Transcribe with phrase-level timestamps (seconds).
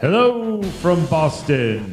[0.00, 1.92] Hello from Boston.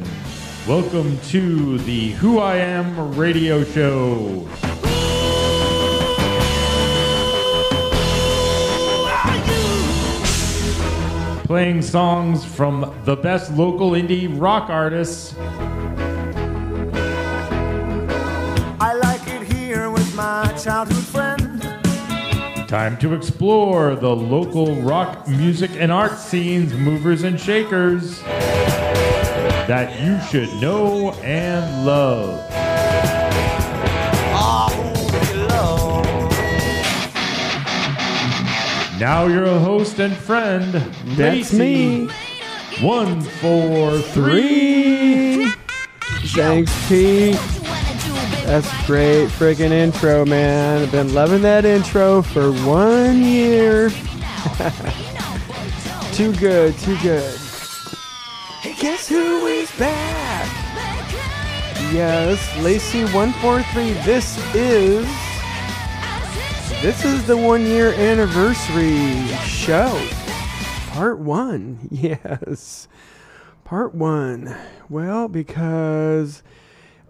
[0.68, 4.46] Welcome to the Who I Am radio show.
[11.46, 15.34] Playing songs from the best local indie rock artists.
[18.80, 21.35] I like it here with my childhood friend.
[22.68, 28.20] Time to explore the local rock music and art scenes, movers and shakers
[29.68, 32.42] that you should know and love.
[38.98, 41.58] Now your host and friend, That's Lacy.
[41.58, 42.08] me.
[42.80, 43.98] One, four.
[43.98, 45.50] Three.
[46.34, 47.36] Thanks, Pete.
[48.46, 50.82] That's a great friggin' intro, man.
[50.82, 53.90] I've been loving that intro for one year.
[56.12, 57.36] too good, too good.
[58.60, 60.46] Hey, guess who is back?
[61.92, 64.04] Yes, Lacy143.
[64.04, 65.04] This is.
[66.82, 70.00] This is the one year anniversary show.
[70.92, 71.80] Part one.
[71.90, 72.86] Yes.
[73.64, 74.56] Part one.
[74.88, 76.44] Well, because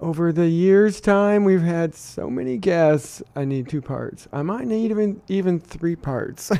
[0.00, 3.22] over the years' time, we've had so many guests.
[3.34, 4.28] I need two parts.
[4.32, 6.52] I might need even even three parts.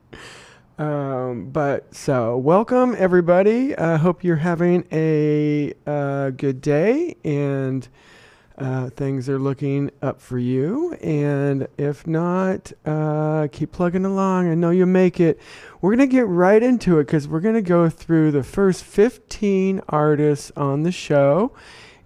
[0.78, 3.76] um, but so welcome everybody.
[3.76, 7.88] I hope you're having a uh, good day and.
[8.58, 14.50] Uh, things are looking up for you, and if not, uh, keep plugging along.
[14.50, 15.38] I know you'll make it.
[15.82, 20.52] We're gonna get right into it because we're gonna go through the first 15 artists
[20.56, 21.52] on the show,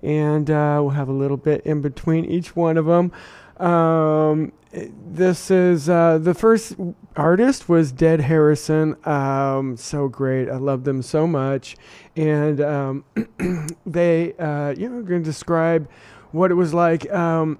[0.03, 3.13] and uh, we'll have a little bit in between each one of them.
[3.59, 6.77] Um, this is uh, the first
[7.17, 8.97] artist was Dead Harrison.
[9.07, 11.77] Um, so great, I love them so much,
[12.17, 13.05] and um,
[13.87, 15.89] they, uh, you know, going to describe
[16.33, 17.11] what it was like.
[17.13, 17.59] Um,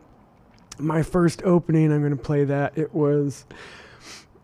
[0.79, 2.79] my first opening, I'm going to play that.
[2.79, 3.45] It was,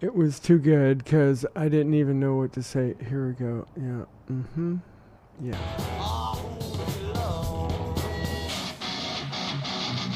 [0.01, 2.95] it was too good because I didn't even know what to say.
[3.09, 3.67] Here we go.
[3.77, 4.05] Yeah.
[4.31, 4.77] Mm-hmm.
[5.41, 6.16] Yeah.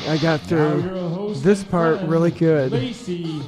[0.07, 1.35] I got through.
[1.37, 2.73] this part really good.
[2.73, 3.41] Lacy.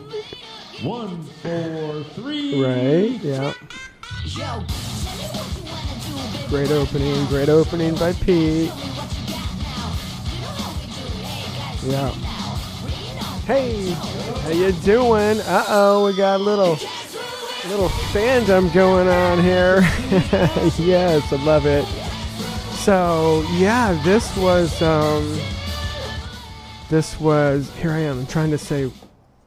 [0.82, 2.62] One, four, three.
[2.62, 3.20] Right.
[3.22, 3.52] Yeah.
[6.48, 7.24] Great opening.
[7.26, 8.70] Great opening by Pete.
[11.84, 12.10] Yeah.
[13.46, 13.90] Hey,
[14.42, 15.40] how you doing?
[15.40, 16.78] Uh oh, we got a little
[17.69, 19.80] little fandom going on here.
[20.78, 21.84] yes, I love it.
[22.76, 25.40] So yeah, this was um
[26.92, 28.92] this was here I am I'm trying to say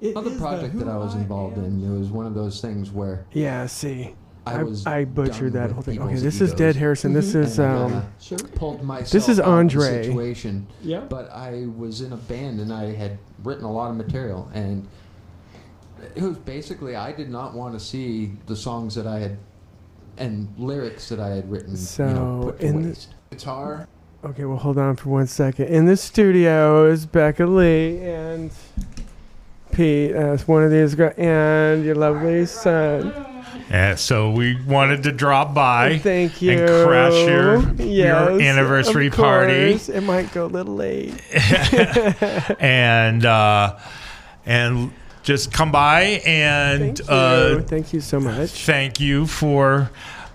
[0.02, 1.66] it Other project that I was involved Am.
[1.66, 4.16] in, it was one of those things where Yeah, see.
[4.48, 6.00] I I, was I butchered that whole thing.
[6.00, 6.54] Okay, people's this is.
[6.54, 7.14] Dead Harrison.
[7.14, 7.94] This is and, um
[8.32, 10.04] uh, pulled myself this is out of the Andre.
[10.04, 10.68] situation.
[10.82, 11.02] Yeah.
[11.02, 14.88] But I was in a band and I had written a lot of material and
[16.16, 19.38] it was basically I did not want to see the songs that I had
[20.18, 23.88] and lyrics that I had written you So, know, put to in the- Guitar.
[24.26, 25.68] Okay, well hold on for one second.
[25.68, 28.52] In the studio is Becca Lee and
[29.72, 33.14] Pete as one of these guys and your lovely son.
[33.70, 36.00] Yeah, so we wanted to drop by.
[36.00, 36.52] Thank you.
[36.54, 39.74] and crash your- your anniversary party.
[39.94, 41.14] It might go a little late.
[42.60, 43.78] and uh,
[44.46, 44.92] and
[45.24, 47.06] just come by and Thank you.
[47.14, 48.66] uh, Thank you so much.
[48.66, 49.90] thank you for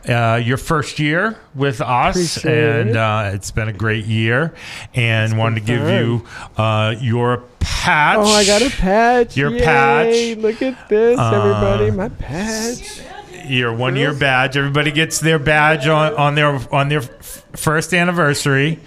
[0.09, 4.55] uh, your first year with us, Appreciate and uh, it's been a great year.
[4.94, 5.94] And wanted to give fun.
[5.94, 8.19] you uh, your patch.
[8.19, 9.37] Oh, I got a patch.
[9.37, 10.38] Your Yay, patch.
[10.38, 11.91] Look at this, Uh, everybody.
[11.91, 13.00] My patch.
[13.47, 14.56] your one year badge.
[14.56, 18.78] Everybody gets their badge on, on their on their f- first anniversary.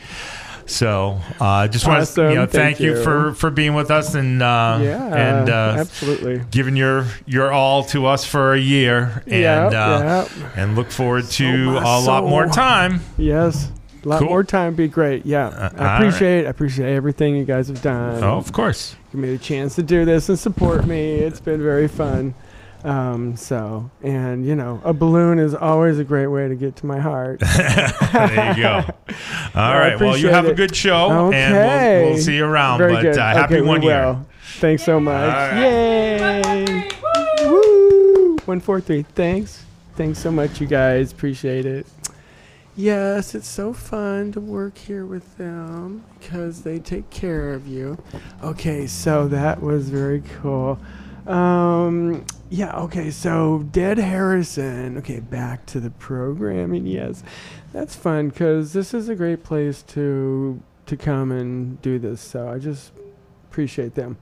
[0.66, 2.92] So uh, just want to you know Thank thank, you.
[2.96, 3.04] you.
[3.04, 5.06] for for being with us and uh, Yeah,
[5.40, 6.42] and uh, absolutely.
[6.52, 10.50] giving your your all to us for a year and Yeah, uh, yeah.
[10.56, 13.02] and look forward to my a lot more time.
[13.18, 13.70] Yes.
[14.04, 14.30] A lot Cool.
[14.30, 15.26] more time would be great.
[15.26, 15.48] Yeah.
[15.48, 18.22] Uh, I appreciate I appreciate everything you guys have done.
[18.24, 18.96] Oh, of course.
[19.12, 21.16] Give me the chance to do this and support me.
[21.16, 22.34] It's been very fun.
[22.84, 26.86] Um, so, and you know, a balloon is always a great way to get to
[26.86, 27.40] my heart.
[27.56, 28.70] there you go.
[29.56, 30.00] All I right.
[30.00, 32.80] Well, you appreciate have a good show, and we'll, we'll see you around.
[32.80, 33.18] Very but.
[33.18, 34.06] Uh, happy okay, one year.
[34.06, 34.26] will.
[34.58, 35.34] Thanks so much.
[35.34, 35.62] All right.
[35.62, 36.90] Yay!
[37.46, 38.38] Woo!
[38.46, 39.04] One four three.
[39.04, 39.64] Thanks.
[39.96, 41.12] Thanks so much, you guys.
[41.12, 41.86] Appreciate it.
[42.76, 48.02] Yes, it's so fun to work here with them because they take care of you.
[48.44, 50.80] Okay, so that was very cool.
[51.28, 54.98] Um, yeah, okay, so Dead Harrison.
[54.98, 56.86] Okay, back to the programming.
[56.86, 57.24] Yes,
[57.72, 62.20] that's fun because this is a great place to to come and do this.
[62.20, 62.92] So I just
[63.50, 64.18] appreciate them,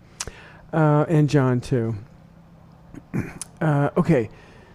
[0.73, 1.95] uh, and John too.
[3.61, 4.27] Uh, okay,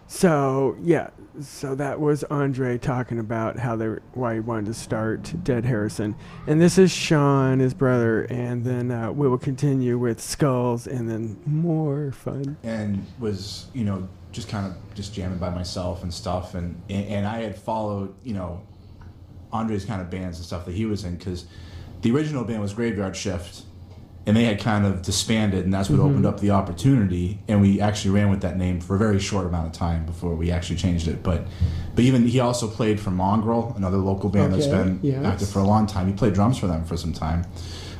[0.06, 5.32] so yeah, so that was Andre talking about how they why he wanted to start
[5.44, 6.14] Dead Harrison,
[6.46, 11.08] and this is Sean, his brother, and then uh, we will continue with Skulls, and
[11.08, 12.56] then more fun.
[12.62, 16.54] and was you know just kind of just jamming by myself and stuff.
[16.54, 18.62] And, and I had followed you know
[19.52, 21.46] Andre's kind of bands and stuff that he was in because
[22.02, 23.62] the original band was Graveyard Shift
[24.26, 27.80] and they had kind of disbanded and that's what opened up the opportunity and we
[27.80, 30.76] actually ran with that name for a very short amount of time before we actually
[30.76, 31.46] changed it but
[31.96, 35.24] but even he also played for Mongrel another local band that's been yes.
[35.24, 36.06] active for a long time.
[36.06, 37.44] He played drums for them for some time.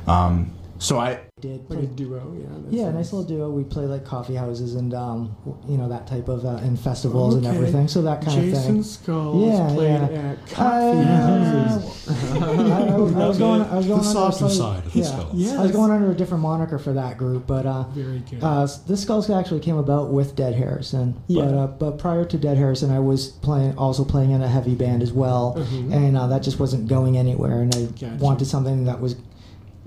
[0.05, 2.47] Um, so I Did Like a play, duo, yeah.
[2.63, 3.51] that's yeah, nice little duo.
[3.51, 5.37] We play like coffee houses and um,
[5.69, 7.87] you know that type of uh, and festivals and everything.
[7.87, 8.83] So that kind Jason of thing.
[8.83, 10.31] Skulls Yeah, played yeah.
[10.31, 12.41] at coffee Uh, houses.
[12.41, 13.61] I, I, I was going.
[13.61, 15.53] I was The softer under, side of the yeah, Skulls.
[15.53, 18.39] I was going under a different moniker for that group, but uh, Very good.
[18.41, 21.21] uh, this Skulls actually came about with Dead Harrison.
[21.27, 21.45] Yeah.
[21.45, 24.73] But uh, but prior to Dead Harrison, I was playing also playing in a heavy
[24.73, 25.93] band as well, Mhm.
[25.93, 27.61] and uh, that just wasn't going anywhere.
[27.61, 28.15] And I Gotcha.
[28.19, 29.17] wanted something that was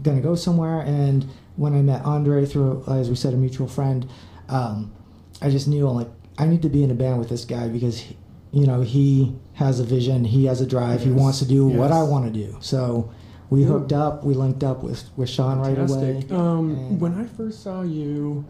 [0.01, 0.81] going to go somewhere.
[0.83, 1.27] And
[1.57, 4.09] when I met Andre through, as we said, a mutual friend,
[4.49, 4.93] um,
[5.43, 6.09] I just knew like
[6.39, 8.17] I need to be in a band with this guy because he,
[8.53, 11.93] you know he has a vision, he has a drive, he wants to do what
[11.93, 12.57] I want to do.
[12.61, 13.13] So.
[13.51, 14.23] We hooked up.
[14.23, 16.25] We linked up with, with Sean right away.
[16.31, 18.45] Um, when I first saw you,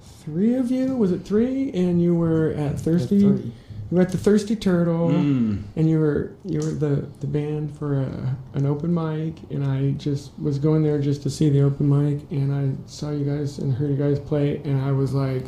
[0.00, 1.70] three of you was it three?
[1.72, 3.52] And you were at Thirsty.
[3.92, 5.64] You were at the Thirsty Turtle, Mm.
[5.76, 9.90] and you were you were the the band for a, an open mic, and I
[9.98, 13.58] just was going there just to see the open mic, and I saw you guys
[13.58, 15.44] and heard you guys play, and I was like,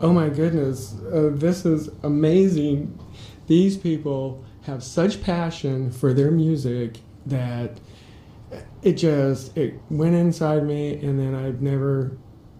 [0.00, 2.98] oh my goodness, uh, this is amazing.
[3.46, 7.78] These people have such passion for their music that
[8.82, 12.16] it just it went inside me and then i've never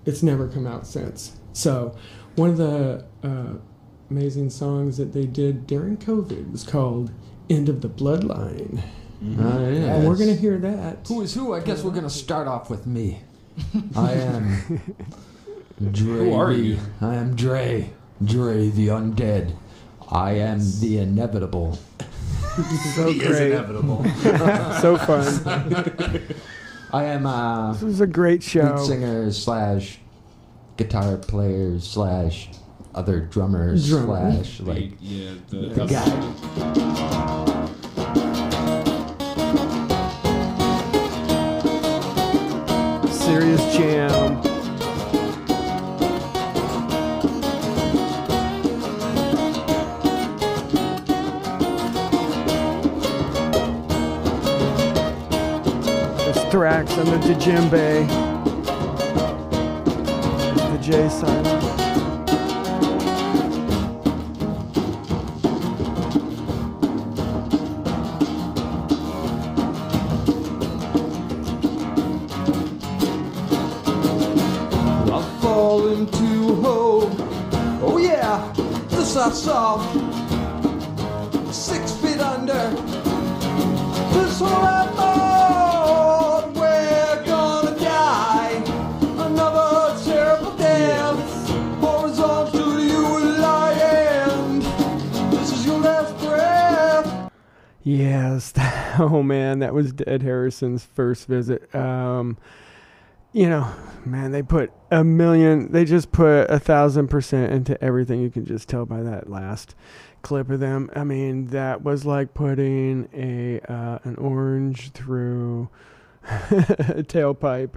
[0.07, 1.95] it's never come out since so
[2.37, 3.55] one of the uh,
[4.13, 7.11] amazing songs that they did during covid was called
[7.49, 8.79] end of the bloodline
[9.39, 11.55] Uh, and we're gonna hear that Who is who?
[11.55, 13.21] I guess we're gonna start off with me.
[13.97, 14.83] I am
[15.93, 16.25] Dre.
[16.25, 16.77] Who are you?
[17.01, 17.91] I am Dre.
[18.25, 19.55] Dre the undead.
[20.11, 21.79] I am the inevitable.
[22.97, 24.05] so He is great inevitable.
[24.83, 25.25] so fun
[26.93, 30.01] I am uh, this is a great lead show singer slash
[30.77, 32.49] guitar player slash
[32.95, 34.43] other drummers Drummer.
[34.45, 37.33] slash like yeah, the, the guy.
[43.11, 44.41] serious jam
[56.17, 58.09] There's Thrax on the djembe.
[60.73, 61.82] The J silent.
[79.33, 79.79] Saw.
[81.51, 82.71] Six feet under.
[84.13, 84.53] This whole
[86.53, 88.63] we're gonna die.
[89.17, 91.49] Another terrible death.
[91.51, 94.63] You will lie and
[95.33, 97.31] this is your last breath.
[97.83, 98.53] Yes.
[98.99, 101.75] Oh man, that was Dead Harrison's first visit.
[101.75, 102.37] Um,
[103.33, 103.73] you know,
[104.05, 105.73] man, they put a million.
[105.73, 108.21] They just put a thousand percent into everything.
[108.21, 109.75] You can just tell by that last
[110.23, 110.91] clip of them.
[110.95, 115.69] I mean, that was like putting a uh, an orange through
[116.25, 117.75] a tailpipe.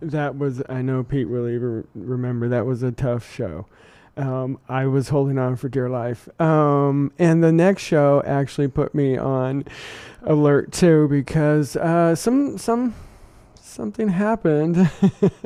[0.00, 0.62] That was.
[0.68, 2.48] I know Pete really even remember.
[2.48, 3.66] That was a tough show.
[4.16, 6.28] Um, I was holding on for dear life.
[6.40, 9.64] Um, and the next show actually put me on
[10.22, 12.94] alert too because uh, some some
[13.68, 14.90] something happened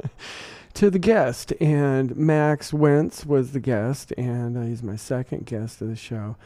[0.75, 5.83] to the guest, and Max Wentz was the guest, and uh, he's my second guest
[5.83, 6.37] of the show.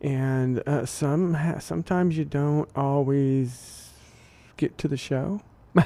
[0.00, 3.90] And uh, some ha- sometimes you don't always
[4.56, 5.42] get to the show.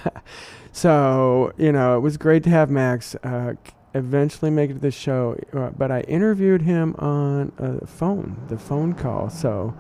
[0.73, 3.55] so you know it was great to have Max uh,
[3.95, 8.59] eventually make it to the show, uh, but I interviewed him on a phone, the
[8.59, 9.29] phone call.
[9.29, 9.75] So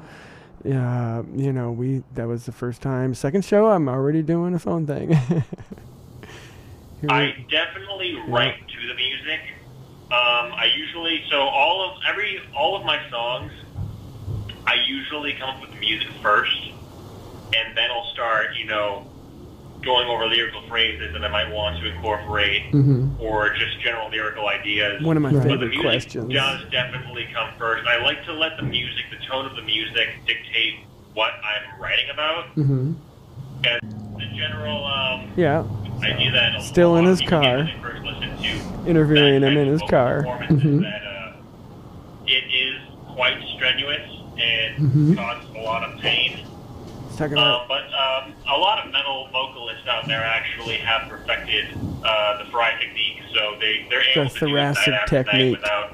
[0.64, 3.14] yeah, you know, we that was the first time.
[3.14, 5.14] Second show, I'm already doing a phone thing.
[7.08, 9.40] I definitely write to the music.
[10.06, 13.52] Um, I usually so all of every all of my songs,
[14.66, 16.70] I usually come up with the music first,
[17.54, 19.11] and then I'll start, you know,
[19.82, 22.62] going over lyrical phrases that I might want to incorporate,
[23.18, 24.96] or just general lyrical ideas.
[24.96, 25.06] Mm-hmm.
[25.06, 25.48] One of my Right.
[25.48, 26.32] But the favorite music questions.
[26.32, 27.86] does definitely come first.
[27.86, 30.74] I like to let the music, the tone of the music, dictate
[31.14, 32.46] what I'm writing about.
[32.54, 32.92] hmm
[33.64, 33.80] And
[34.18, 35.64] the general um, Yeah,
[36.02, 37.40] idea that Still in his car.
[37.58, 40.22] when first to interviewing him in his car.
[40.48, 40.82] Mhm.
[40.82, 41.32] that uh,
[42.26, 42.80] it is
[43.14, 44.08] quite strenuous
[44.40, 45.16] and Mhm.
[45.16, 46.40] causes a lot of pain.
[47.12, 51.66] He's talking about but um, a lot of metal vocalists out there actually have perfected
[52.02, 55.58] uh, the fry technique, so they they're able to do that after technique.
[55.58, 55.90] without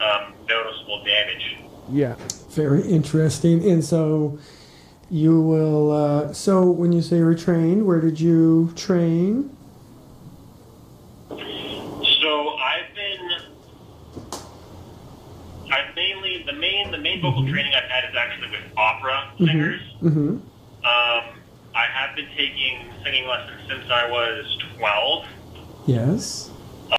[0.00, 1.56] um, noticeable damage.
[1.90, 2.14] yeah,
[2.50, 3.68] very interesting.
[3.68, 4.38] And so
[5.10, 5.90] you will.
[5.90, 9.50] Uh, so when you say you were trained, where did you train?
[11.30, 11.36] So
[12.54, 13.28] I've been,
[15.72, 19.80] I've mainly the main the main vocal training I've had is actually with opera singers.
[20.00, 20.38] Mm-hmm.
[20.82, 21.38] Um,
[21.74, 25.24] I have been taking singing lessons since I was 12.
[25.86, 26.50] Yes.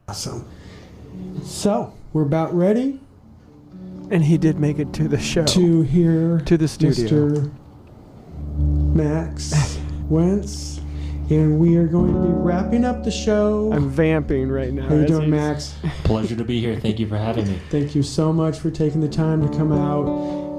[0.07, 0.47] Awesome.
[1.43, 2.99] So we're about ready.
[4.11, 5.45] And he did make it to the show.
[5.45, 7.29] to hear To the studio.
[7.29, 7.51] Mr.
[8.93, 10.79] Max Wentz,
[11.29, 13.71] and we are going to be wrapping up the show.
[13.71, 14.87] I'm vamping right now.
[14.89, 15.73] How you doing, Max?
[16.03, 16.77] Pleasure to be here.
[16.77, 17.57] Thank you for having me.
[17.69, 20.05] Thank you so much for taking the time to come out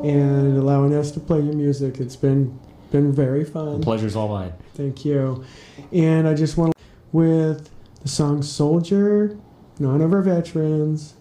[0.05, 2.01] and allowing us to play your music.
[2.01, 2.59] It's been
[2.93, 3.81] been very fun.
[3.81, 4.53] The pleasure's all mine.
[4.75, 5.45] Thank you.
[5.93, 6.83] And I just want to
[7.13, 7.71] with
[8.03, 9.37] the song "Soldier,"
[9.81, 11.15] in honor of our veterans,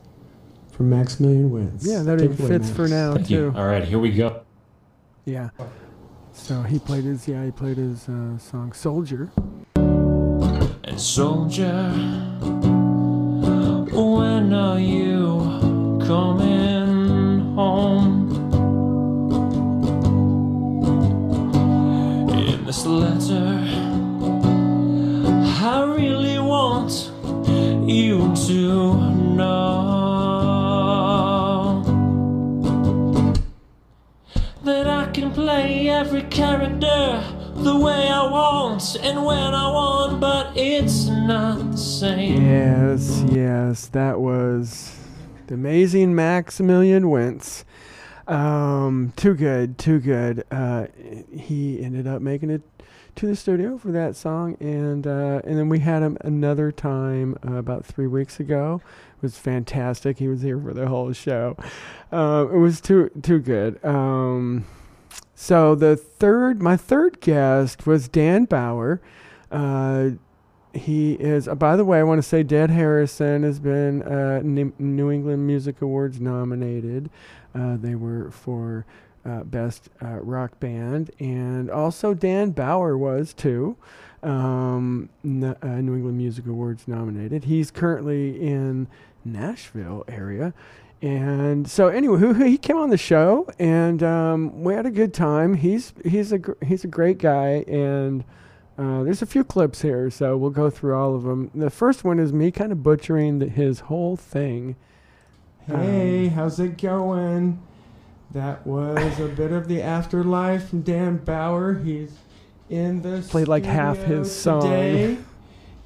[0.72, 1.86] from Maximilian Wentz.
[1.86, 3.34] Yeah, that Take even it away, fits for now Thank too.
[3.34, 3.54] you.
[3.56, 4.42] All right, here we go.
[5.26, 5.50] Yeah.
[6.34, 9.32] So he played his yeah he played his uh, song Soldier.
[10.84, 11.90] And soldier,
[13.92, 18.21] when are you coming home?
[22.72, 23.60] This letter,
[25.62, 27.12] I really want
[27.86, 28.96] you to
[29.36, 30.14] know
[34.64, 37.22] that I can play every character
[37.56, 42.42] the way I want and when I want, but it's not the same.
[42.42, 44.96] Yes, yes, that was
[45.48, 47.66] the amazing Maximilian Wentz.
[48.28, 50.46] Um, too good, too good.
[50.52, 50.88] Uh,
[51.32, 52.62] he ended up making it
[53.16, 57.38] to the studio for that song, and uh, and then we had him another time
[57.46, 58.82] uh, about three weeks ago.
[59.18, 60.20] It was fantastic.
[60.20, 61.58] He was here for the whole show.
[62.12, 63.84] Uh, it was too too good.
[63.84, 64.66] Um,
[65.36, 69.02] so the third, my third guest was Dan Bauer.
[70.74, 71.48] He is.
[71.48, 75.46] Uh, by the way, I want to say Dead Harrison has been uh, New England
[75.46, 77.10] Music Awards nominated.
[77.54, 78.86] Uh, they were for
[79.26, 83.76] uh, best uh, rock band, and also Dan Bauer was too.
[84.24, 85.28] Um, uh,
[85.64, 87.46] New England Music Awards nominated.
[87.46, 88.88] He's currently in
[89.26, 90.54] Nashville area.
[91.02, 95.56] And so anyway, he came on the show, and um, we had a good time.
[95.56, 98.24] He's he's a gr- he's a great guy, and
[98.78, 101.52] uh, there's a few clips here, so we'll go through all of them.
[101.54, 104.76] The first one is me kind of butchering the, his whole thing.
[105.68, 107.62] Hey, how's it going?
[108.32, 111.76] That was a bit of the afterlife from Dan Bauer.
[111.76, 112.14] He's
[112.70, 114.62] in the Played like half his song.
[114.62, 115.18] today,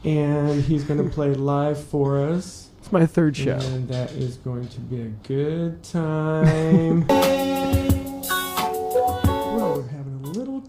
[0.04, 2.70] and he's going to play live for us.
[2.77, 3.58] It's my third show.
[3.58, 7.08] And that is going to be a good time.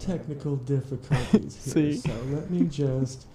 [0.07, 1.93] technical difficulties here, See?
[1.97, 3.27] so let me just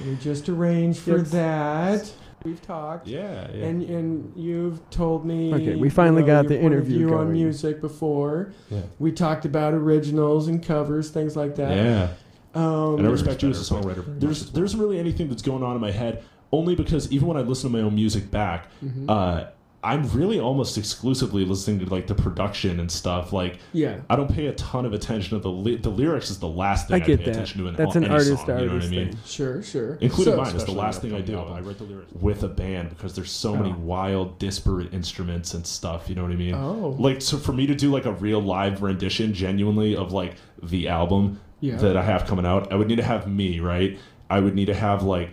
[0.00, 1.30] let me just arrange for Yes.
[1.32, 2.12] that.
[2.44, 3.06] We've talked.
[3.06, 3.66] Yeah, yeah.
[3.66, 7.06] And and you've told me Okay, we finally you know, got the point of interview
[7.08, 8.52] view on music before.
[8.70, 8.80] Yeah.
[8.98, 11.76] We talked about originals and covers, things like that.
[11.76, 12.08] yeah.
[12.54, 14.04] Um, And I respect you as a songwriter.
[14.20, 17.36] There's there isn't really anything that's going on in my head, only because even when
[17.36, 19.04] I listen to my own music back, Mhm.
[19.08, 19.44] uh,
[19.84, 23.32] I'm really almost exclusively listening to like the production and stuff.
[23.32, 23.98] Like yeah.
[24.08, 26.30] I don't pay a ton of attention to the li- the lyrics.
[26.30, 27.30] Is the last thing I I, get pay that.
[27.32, 28.90] attention to in That's all- an any artist song, to You know what I artist
[28.92, 29.08] mean?
[29.08, 29.18] thing.
[29.26, 29.94] Sure, sure.
[30.00, 31.54] Including So- mine is the last thing I do album.
[31.54, 32.12] I wrote the lyrics.
[32.20, 33.76] with a band because there's so many Oh.
[33.80, 36.08] wild, disparate instruments and stuff.
[36.08, 36.54] You know what I mean?
[36.54, 36.94] Oh.
[36.98, 40.86] Like so, for me to do like a real live rendition, genuinely of like the
[40.88, 41.74] album Yeah.
[41.78, 43.98] that I have coming out, I would need to have me right.
[44.30, 45.32] I would need to have like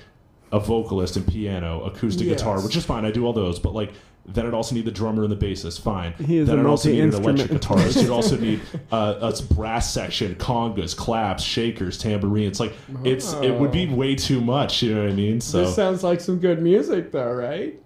[0.51, 2.39] a vocalist and piano, acoustic Yes.
[2.39, 3.05] guitar, which is fine.
[3.05, 3.93] I do all those, but like.
[4.33, 5.81] Then I'd also need the drummer and the bassist.
[5.81, 6.13] Fine.
[6.13, 8.01] He is then a I'd also need an electric guitarist.
[8.01, 12.47] You'd also need uh, a brass section, congas, claps, shakers, tambourine.
[12.47, 14.81] It's Like it's it would be way too much.
[14.83, 15.41] You know what I mean?
[15.41, 17.79] So This sounds like some good music, though, right?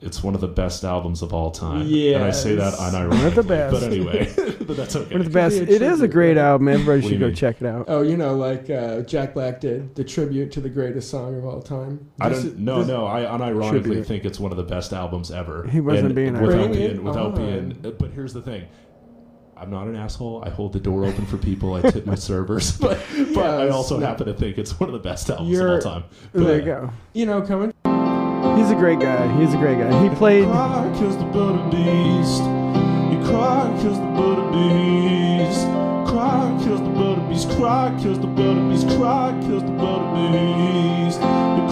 [0.00, 1.84] It's one of the best albums of all time.
[1.86, 2.80] Yeah, and I say that Yes.
[2.80, 3.08] unironically.
[3.10, 3.72] One of the best.
[3.72, 4.32] But anyway,
[4.66, 5.12] but that's okay.
[5.14, 5.58] One of the best.
[5.58, 6.44] Could It is a great right?
[6.44, 6.68] album.
[6.68, 7.34] Everybody should go mean?
[7.34, 7.86] check it out.
[7.88, 11.44] Oh, you know, like uh, Jack Black did the tribute to the greatest song of
[11.44, 12.08] all time.
[12.20, 12.38] I don't.
[12.38, 13.06] is- No, no.
[13.06, 14.06] I unironically Tribute.
[14.06, 15.66] think it's one of the best albums ever.
[15.66, 16.72] He wasn't And being without ironic.
[16.76, 17.70] being without being.
[17.82, 18.66] it But here's the thing.
[19.56, 20.44] I'm not an asshole.
[20.46, 21.74] I hold the door open for people.
[21.74, 23.00] I tip my servers, but
[23.34, 24.06] but I also no.
[24.06, 26.04] happen to think it's one of the best albums You're- of all time.
[26.32, 26.90] But, There you go.
[27.14, 27.72] You know, coming.
[28.68, 29.26] He's a great guy.
[29.40, 30.02] He's a great guy.
[30.02, 30.44] He played.
[30.44, 31.24] Cry kills the
[31.70, 32.42] beast.
[33.26, 34.12] Cry kills the
[34.52, 35.68] beast.
[37.56, 38.86] Cry kills the beast.
[38.86, 38.94] The.
[38.98, 41.16] Cry kills the beast.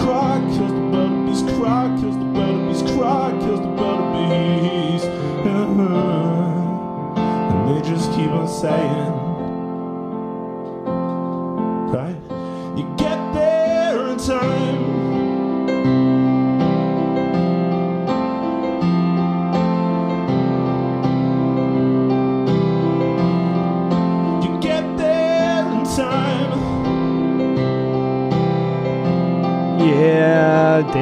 [0.01, 0.75] Cry kills the
[1.21, 1.45] beast.
[1.55, 2.85] Cry kills the bloody beast.
[2.97, 4.05] Cry kills the bloody
[4.97, 5.05] beast.
[7.45, 9.26] And they just keep on saying,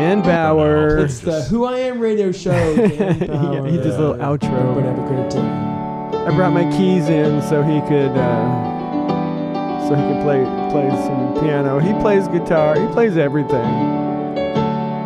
[0.06, 1.00] Dan Bauer.
[1.00, 2.52] It's the Who I Am radio show.
[2.76, 4.76] Dan yeah, he does a little outro.
[4.76, 6.28] But have a great time.
[6.28, 11.34] I brought my keys in so he could uh, so he could play play some
[11.42, 11.80] piano.
[11.80, 12.80] He plays guitar.
[12.80, 13.66] He plays everything.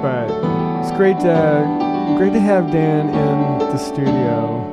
[0.02, 0.26] But
[0.82, 4.66] it's great to great to have Dan in the studio.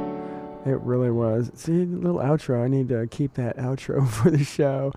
[0.67, 1.53] It really was.
[1.55, 2.65] See, the little outro.
[2.65, 4.93] I need to keep that outro for the show.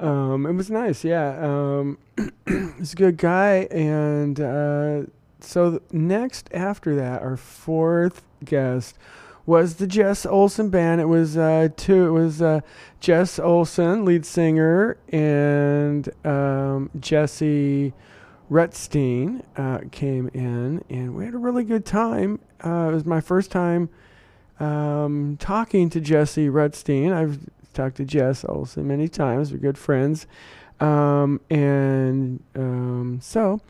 [0.00, 1.36] Um, it was nice, yeah.
[1.40, 1.98] Um,
[2.78, 5.02] he's a good guy, and uh,
[5.40, 8.96] so th- next after that, our fourth guest
[9.44, 11.02] was the Jess Olson band.
[11.02, 12.06] It was uh, two.
[12.06, 12.60] It was uh,
[13.00, 17.92] Jess Olson, lead singer, and um, Jesse
[18.50, 22.40] Rutstein uh, came in, and we had a really good time.
[22.64, 23.90] Uh, it was my first time
[24.58, 27.12] um, talking to Jesse Rutstein.
[27.12, 27.38] I've
[27.72, 29.52] talked to Jess Olson many times.
[29.52, 30.26] We're good friends.
[30.80, 33.60] Um, and um, so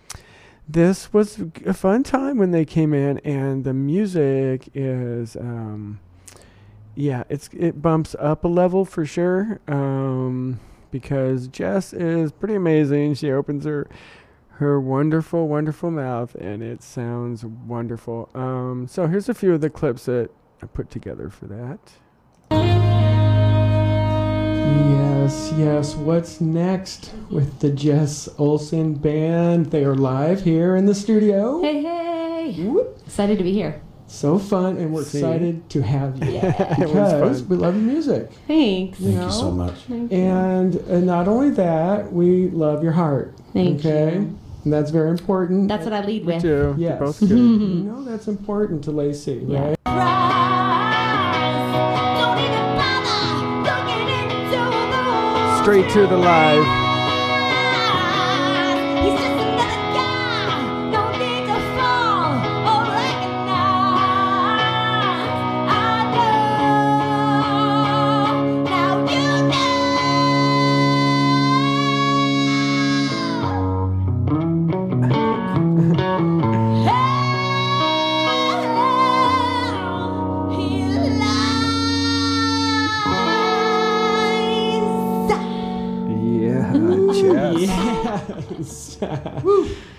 [0.68, 5.98] this was a fun time when they came in, and the music is, um,
[6.94, 9.60] yeah, it's it bumps up a level for sure.
[9.66, 10.60] Um,
[10.90, 13.14] because Jess is pretty amazing.
[13.14, 13.88] She opens her
[14.60, 18.28] her wonderful, wonderful mouth, and it sounds wonderful.
[18.34, 20.30] Um, so here's a few of the clips that
[20.62, 21.78] I put together for that.
[24.74, 25.94] Yes, yes.
[25.96, 29.66] What's next with the Jess Olson band?
[29.70, 31.60] They are live here in the studio.
[31.62, 32.54] Hey, hey!
[32.64, 32.98] Whoop.
[33.04, 33.80] Excited to be here.
[34.06, 35.18] So fun, and we're See?
[35.18, 36.74] excited to have you Yeah.
[36.78, 38.30] Because we love your music.
[38.48, 38.98] Thanks.
[39.00, 39.74] You Thank you so much.
[39.88, 40.12] Thank.
[40.12, 43.34] And uh, not only that, we love your heart.
[43.52, 44.14] Thank okay?
[44.14, 44.38] you.
[44.64, 45.68] And that's very important.
[45.68, 46.42] That's what I lead with.
[46.42, 46.74] Too.
[46.78, 46.98] Yes.
[46.98, 47.30] Both good.
[47.30, 49.74] you know that's important to Lacy, Yeah.
[49.86, 50.30] right?
[55.70, 56.79] Straight to the live.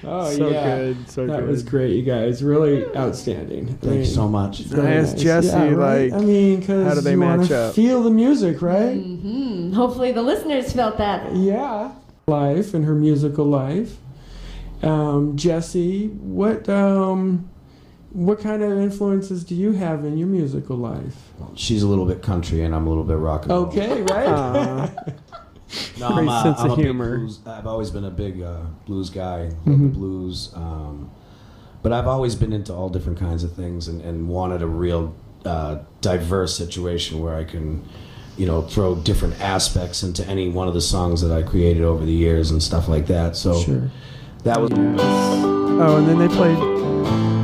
[0.04, 0.76] oh so yeah.
[0.78, 1.10] good.
[1.10, 1.50] So That good.
[1.50, 2.44] was great, you guys.
[2.44, 3.70] Really outstanding.
[3.70, 4.60] I Thank you mean, so much.
[4.60, 6.12] very I asked Jesse, Yeah, right?
[6.12, 7.76] like, I mean, because how do they you wanna match up?
[7.76, 8.98] Feel the music, right?
[8.98, 9.74] Mm-hmm.
[9.74, 11.34] Hopefully the listeners felt that.
[11.36, 11.92] Yeah.
[12.28, 13.98] Life and her musical life.
[14.84, 17.50] Um, Jesse, what um,
[18.14, 21.16] what kind of influences do you have in your musical life?
[21.56, 23.66] She's a little bit country and I'm a little bit rock and roll.
[23.68, 24.28] Okay, right.
[24.28, 24.90] Aw.
[26.00, 27.18] No, Great I'm a, sense I'm of humor.
[27.20, 29.44] blues- I've always been a big uh, blues guy.
[29.44, 29.94] Love Mhm.
[29.94, 30.52] the blues.
[30.56, 31.10] Um,
[31.84, 35.14] but I've always been into all different kinds of things and, and wanted a real
[35.46, 37.82] uh, diverse situation where I can,
[38.38, 42.06] you know, throw different aspects into any one of the songs that I created over
[42.06, 43.36] the years and stuff like that.
[43.36, 43.90] So sure.
[44.44, 47.40] that was Oh, and then they played.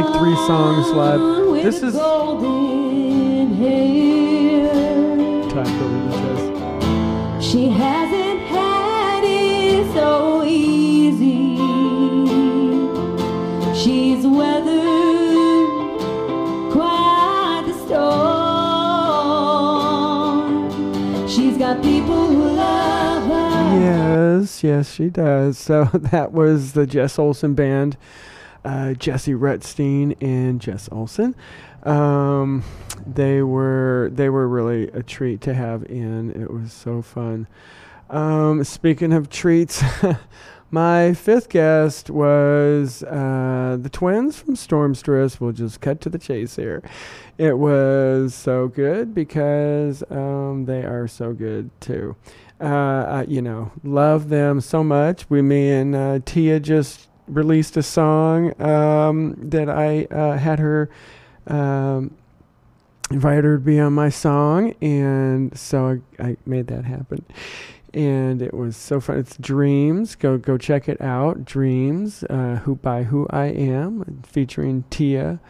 [0.00, 1.20] Like three songs live.
[1.64, 5.42] This is golden hair.
[5.50, 7.44] talked Jess.
[7.44, 11.56] She hasn't had it so easy.
[13.74, 15.68] She's weathered
[16.72, 17.74] quite the
[20.68, 21.28] storm.
[21.28, 23.80] She's got people who love her.
[23.80, 25.58] Yes, yes, she does.
[25.68, 27.96] So that was the Jess Olson band,
[28.64, 31.34] uh, Jesse Rutstein and Jess Olson.
[31.84, 32.64] Um,
[33.06, 36.30] they were they were really a treat to have in.
[36.30, 37.46] It was so fun.
[38.10, 39.82] Um, speaking of treats,
[40.70, 45.40] my fifth guest was uh, the twins from Stormstress.
[45.40, 46.82] We'll just cut to the chase here.
[47.36, 52.16] It was so good because um, they are so good too.
[52.60, 55.30] Uh, uh, you know, love them so much.
[55.30, 60.90] We, me and uh, Tia just released a song um, that I uh, had her
[61.46, 62.16] um,
[63.10, 67.24] her to be on my song, and so I, I made that happen.
[67.94, 69.18] And it was so fun.
[69.18, 70.14] It's Dreams.
[70.14, 71.44] Go go check it out.
[71.44, 72.22] Dreams.
[72.24, 75.40] Uh, who by who I am, featuring Tia.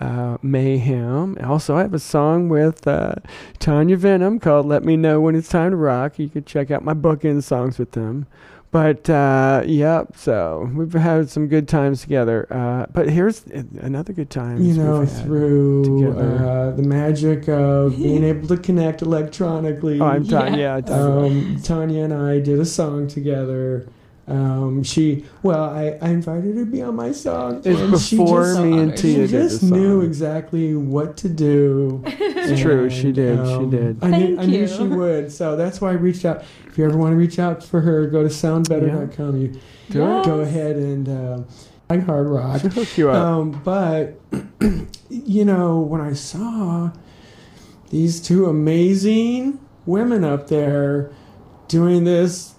[0.00, 1.36] Uh, Mayhem.
[1.42, 3.16] Also, I have a song with uh,
[3.58, 6.84] Tanya Venom called "Let Me Know When It's Time to Rock." You could check out
[6.84, 8.28] my bookend songs with them.
[8.70, 12.46] But uh, yep, so we've had some good times together.
[12.50, 14.62] Uh, but here's another good time.
[14.62, 16.46] You know, through together.
[16.46, 20.00] uh, the magic of being able to connect electronically.
[20.00, 20.58] Oh, I'm Tanya.
[20.58, 21.26] Yeah, Tanya.
[21.34, 23.88] Um, Tanya and I did a song together.
[24.28, 27.62] Um, she, well, I, I invited her to be on my song.
[27.64, 31.16] It's and she before just- me and She Tia did just the knew exactly what
[31.18, 32.02] to do.
[32.06, 33.98] It's true, she did, she did.
[34.04, 34.68] I knew, Thank I knew you.
[34.68, 35.32] she would.
[35.32, 36.44] So that's why I reached out.
[36.66, 39.40] If you ever want to reach out for her, go to soundbetter.com.
[39.40, 39.48] You
[39.90, 40.24] Do it.
[40.26, 41.42] go ahead and uh,
[41.88, 42.60] like hard rock.
[42.60, 43.16] She'll hook you up.
[43.16, 44.20] Um, but
[45.10, 46.90] you know, when I saw
[47.90, 51.10] these two amazing women up there
[51.68, 52.54] doing this,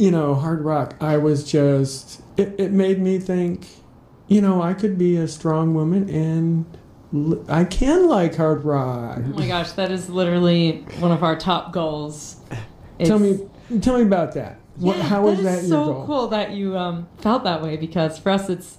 [0.00, 3.66] you know, hard rock, I was just it, it made me think,
[4.28, 9.18] you know, I could be a strong woman and I can like hard rock.
[9.18, 12.40] Oh my gosh, that is literally one of our top goals.
[13.04, 13.48] Tell me,
[13.80, 14.58] tell me about that.
[14.76, 16.06] What, Yeah, how is that is your so goal?
[16.06, 18.78] cool that you um, felt that way because for us it's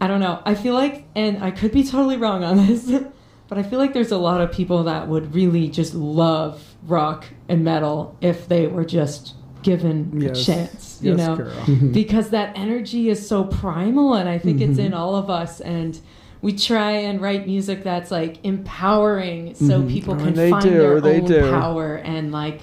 [0.00, 0.42] I don't know.
[0.44, 2.90] I feel like and I could be totally wrong on this,
[3.48, 7.24] but I feel like there's a lot of people that would really just love rock
[7.48, 10.40] and metal if they were just given Yes.
[10.40, 11.36] a chance, you Yes, know.
[11.36, 11.52] girl.
[11.66, 11.92] Mhm.
[11.92, 14.86] Because that energy is so primal and I think it's Mhm.
[14.86, 15.98] in all of us and
[16.40, 19.88] we try and write music that's like empowering so Mhm.
[19.88, 21.50] people Oh, can they find do, their they own do.
[21.50, 22.62] power and like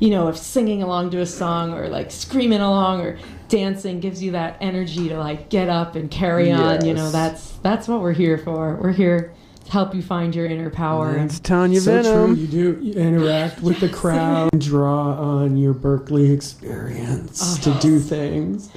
[0.00, 4.22] you know if singing along to a song or like screaming along or dancing gives
[4.22, 8.00] you that energy to like get up and carry on you know that's that's what
[8.00, 9.30] we're here for we're here to
[9.68, 12.34] help you find your inner power It's Tanya so Venom.
[12.34, 12.34] true.
[12.44, 13.94] You do you interact with the Yes.
[13.94, 18.70] crowd, draw on your Berklee experience to do things,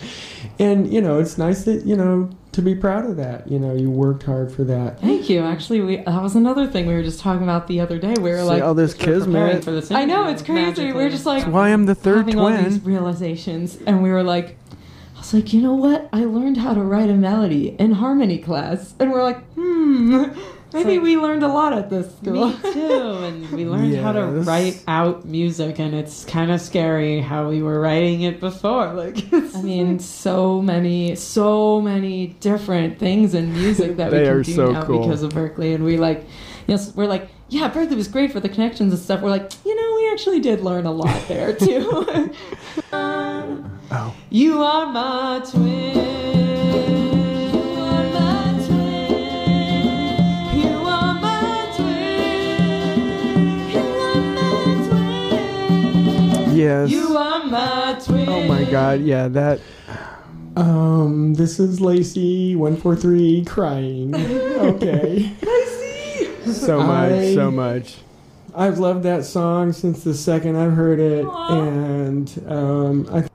[0.60, 3.50] and you know it's nice that you know to be proud of that.
[3.50, 5.00] You know you worked hard for that.
[5.00, 5.40] Thank you.
[5.42, 8.14] Actually, we that was another thing we were just talking about the other day.
[8.18, 9.64] We were See like, all this as we kismet.
[9.64, 10.92] for this I know it's crazy.
[10.92, 12.94] We are just like, That's why I'm the third having all these twin.
[12.94, 14.58] realizations, and we were like,
[15.16, 16.08] I was like, you know what?
[16.14, 20.26] I learned how to write a melody in harmony class, and we're like, hmm,
[20.74, 22.50] maybe we learned a lot at this school.
[22.50, 27.20] Me too, and we learned how to write out music, and it's kind of scary
[27.22, 28.94] how we were writing it before.
[28.94, 34.54] Like, I mean, so many, so many different things in music that we can do
[34.54, 35.02] so now cool.
[35.02, 36.26] because of Berklee, and we like,
[36.68, 39.22] yes, we're like, yeah, Berklee was great for the connections and stuff.
[39.22, 42.34] We're like, you know, we actually did learn a lot there too.
[43.96, 44.16] Oh.
[44.32, 46.53] you are my twin.
[56.54, 56.90] Yes.
[56.92, 58.30] You are my twin.
[58.30, 59.02] Oh my God.
[59.02, 59.60] Yeah, that.
[60.56, 64.14] Um, this is Lacy one four three crying.
[64.64, 66.52] Okay, Lacy.
[66.54, 67.98] So much, I- so much.
[68.56, 73.28] I've loved that song since the second I've heard it, and um, I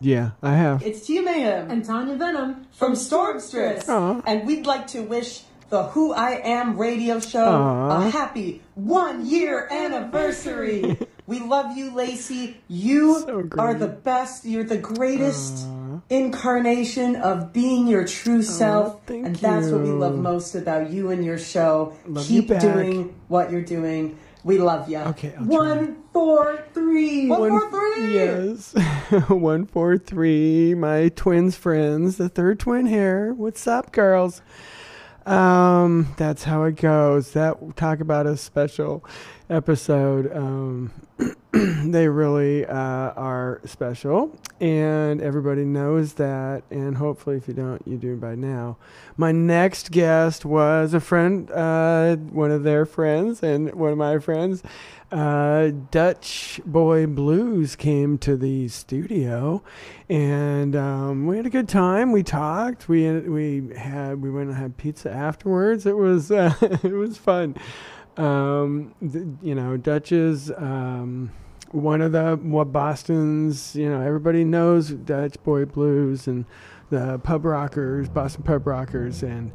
[0.00, 0.82] Yeah, I have.
[0.82, 3.86] It's Tia Mayhem and Tanya Venom from Stormstress.
[3.90, 4.22] Aw.
[4.26, 8.06] And we'd like to wish the Who I Am radio show Aw.
[8.06, 10.98] a happy one year anniversary.
[11.26, 12.56] we love you, Lacy.
[12.68, 14.44] You So are the best.
[14.44, 15.66] You're the greatest
[16.10, 19.00] incarnation of being your true self.
[19.06, 21.96] thank and that's what we love most about you and your show.
[22.06, 22.60] Love Keep back.
[22.60, 24.18] doing what you're doing.
[24.44, 24.98] We love you.
[24.98, 27.28] Okay, I'll One, four, three.
[27.28, 28.14] One, four, three.
[28.14, 28.74] Yes.
[29.28, 30.74] One, four, three.
[30.74, 33.32] My twins friends, the third twin here.
[33.34, 34.42] What's up, girls?
[35.26, 37.32] Um, that's how it goes.
[37.32, 39.04] That talk about a special.
[39.52, 40.34] episode.
[40.34, 40.90] Um,
[41.84, 46.62] they really uh, are special, and everybody knows that.
[46.70, 48.78] And hopefully, if you don't, you do by now.
[49.18, 54.18] My next guest was a friend, uh, one of their friends, and one of my
[54.18, 54.62] friends.
[55.10, 59.62] Uh, Dutch Boy Blues came to the studio,
[60.08, 62.12] and um, we had a good time.
[62.12, 62.88] We talked.
[62.88, 65.84] We we had we went and had pizza afterwards.
[65.84, 67.56] It was it was fun.
[68.16, 71.30] Um, th- you know, Dutch is um,
[71.72, 73.74] one of the what Boston's.
[73.74, 76.44] You know, everybody knows Dutch Boy Blues and
[76.90, 79.50] the pub rockers, Boston pub rockers, and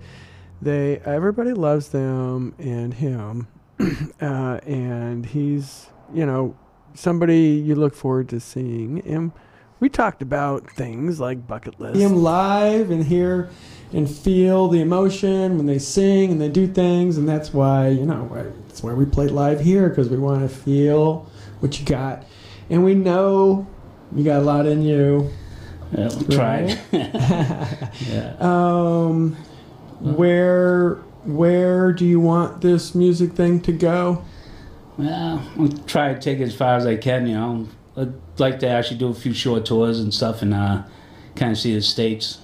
[0.62, 3.48] they everybody loves them and him,
[4.22, 6.56] uh, and he's you know
[6.94, 9.02] somebody you look forward to seeing.
[9.06, 9.32] And
[9.80, 12.00] we talked about things like bucket list.
[12.00, 13.50] Them live and hear
[13.94, 18.06] and feel the emotion when they sing and they do things, and that's why you
[18.06, 18.28] know
[18.68, 22.24] that's why we play live here because we want to feel what you got,
[22.70, 23.68] and we know
[24.16, 25.30] you got a lot in you.
[25.98, 26.80] Yeah, tried.
[26.92, 28.36] yeah.
[28.40, 29.36] Um,
[30.00, 34.24] where where do you want this music thing to go?
[34.98, 37.68] Well, I'll try to take it as far as I can, you know.
[37.96, 40.84] I'd like to actually do a few short tours and stuff and uh,
[41.36, 42.40] kind of see the States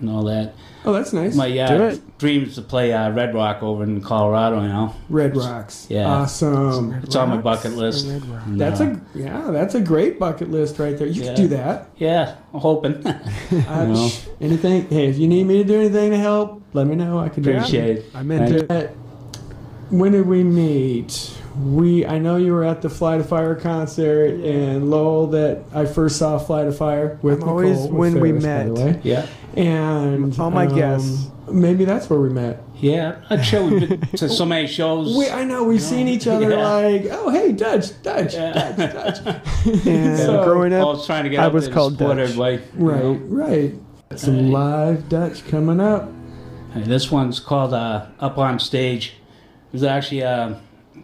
[0.00, 0.54] and all that.
[0.84, 1.34] Oh, that's nice.
[1.34, 2.18] My uh, Do it.
[2.18, 4.94] dream to play uh, Red Rock over in Colorado, you know.
[5.08, 5.86] Red Rocks.
[5.90, 6.06] Yeah.
[6.06, 6.94] Awesome.
[7.02, 8.06] It's on my bucket list.
[8.06, 11.06] And, That's uh, a yeah, that's a great bucket list right there.
[11.08, 11.28] You Yeah.
[11.28, 11.90] could do that.
[11.96, 13.04] Yeah, I'm hoping.
[13.68, 14.08] Uh, know.
[14.08, 14.88] sh- anything?
[14.88, 17.18] Hey, if you need me to do anything to help, let me know.
[17.18, 18.06] I can do Appreciate it.
[18.14, 18.90] I meant Thank it.
[19.90, 21.34] When did we meet?
[21.58, 25.86] We I know you were at the Fly to Fire concert and Lowell that I
[25.86, 28.70] first saw Fly to Fire with I'm always Nicole, with when we Ferris, by the
[28.92, 28.94] met.
[28.96, 29.00] way.
[29.04, 29.26] Yeah.
[29.56, 31.30] And All my um, guess.
[31.50, 32.62] Maybe that's where we met.
[32.76, 35.16] Yeah, I'm sure we've been to so many shows.
[35.16, 36.68] We, I know we've seen each other Yeah.
[36.68, 38.72] like, oh hey, Dutch, Dutch, Yeah.
[38.72, 39.44] Dutch, Dutch.
[39.86, 42.18] And So- growing I up, was trying to get I was called Dutch.
[42.18, 42.56] everybody.
[42.56, 43.12] you Right, know.
[43.14, 43.74] right.
[44.16, 46.10] Some live Dutch coming up.
[46.74, 49.14] Hey, this one's called uh, Up on Stage.
[49.68, 50.54] It was actually uh,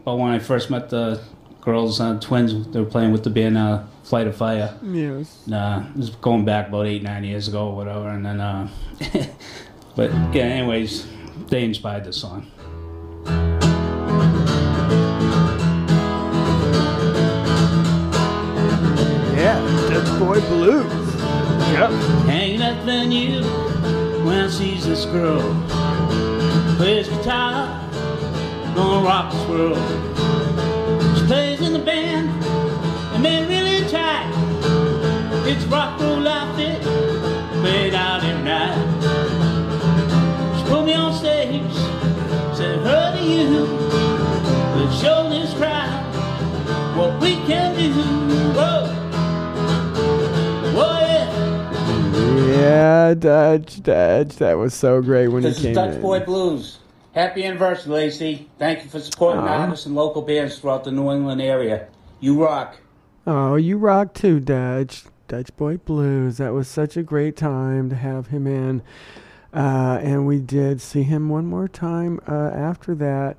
[0.02, 1.20] about when I first met the
[1.60, 2.68] girls, uh, twins.
[2.68, 4.78] They were playing with the band uh, Flight of Fire.
[4.82, 5.42] Yes.
[5.46, 8.08] And, uh, it was going back about eight, nine years ago or whatever.
[8.08, 8.68] And then, uh,
[9.96, 11.06] but yeah, anyways,
[11.48, 12.50] they inspired the song.
[19.34, 21.14] Yeah, Dutch Boy Blues.
[21.72, 21.90] Yep.
[22.28, 23.42] Ain't nothing new
[24.24, 25.42] when I sees this girl.
[26.76, 27.83] Plays guitar,
[28.74, 29.78] gonna rock this world.
[31.18, 32.28] She plays in the band,
[33.14, 34.30] and they're really tight.
[35.46, 36.82] It's rock roll outfit,
[37.62, 38.76] played out every night.
[40.58, 41.72] She put me on stage,
[42.56, 43.66] said, her to you.
[44.76, 46.00] Let's show this crowd
[46.96, 47.92] what we can do.
[48.54, 48.86] Whoa,
[50.74, 51.26] whoa, yeah.
[52.46, 54.36] Yeah, Dutch, Dutch.
[54.36, 56.02] That was so great when This he is came Dutch in.
[56.02, 56.78] Boy Blues.
[57.14, 58.48] Happy anniversary, Lacy.
[58.58, 59.62] Thank you for supporting Aw.
[59.62, 61.86] artists and local bands throughout the New England area.
[62.18, 62.76] You rock.
[63.24, 65.04] Oh, you rock too, Dutch.
[65.28, 66.38] Dutch Boy Blues.
[66.38, 68.82] That was such a great time to have him in.
[69.54, 73.36] Uh, and we did see him one more time uh, after that.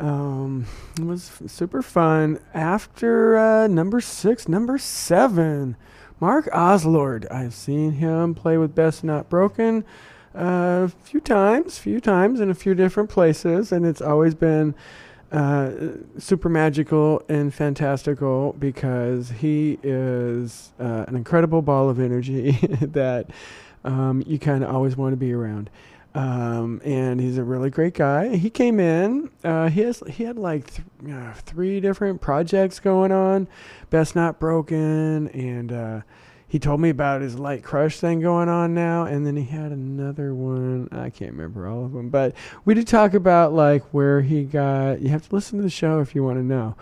[0.00, 0.66] Um,
[0.98, 2.40] it was f- super fun.
[2.52, 5.76] After uh, number six, number seven,
[6.18, 7.30] Mark Oslord.
[7.30, 9.84] I've seen him play with Best Not Broken
[10.36, 14.74] a few times, few times in a few different places, and it's always been
[15.32, 15.70] uh,
[16.18, 23.30] super magical and fantastical because he is uh, an incredible ball of energy that
[23.84, 25.70] um, you kind of always want to be around.
[26.14, 28.36] Um, and he's a really great guy.
[28.36, 29.28] He came in.
[29.44, 33.48] Uh, he has he had like th- uh, three different projects going on,
[33.90, 36.00] Best Not Broken, and uh,
[36.48, 39.04] he told me about his light crush thing going on now.
[39.04, 40.88] And then he had another one.
[40.92, 45.00] I can't remember all of them, but we did talk about like where he got.
[45.00, 46.76] You have to listen to the show if you want to know.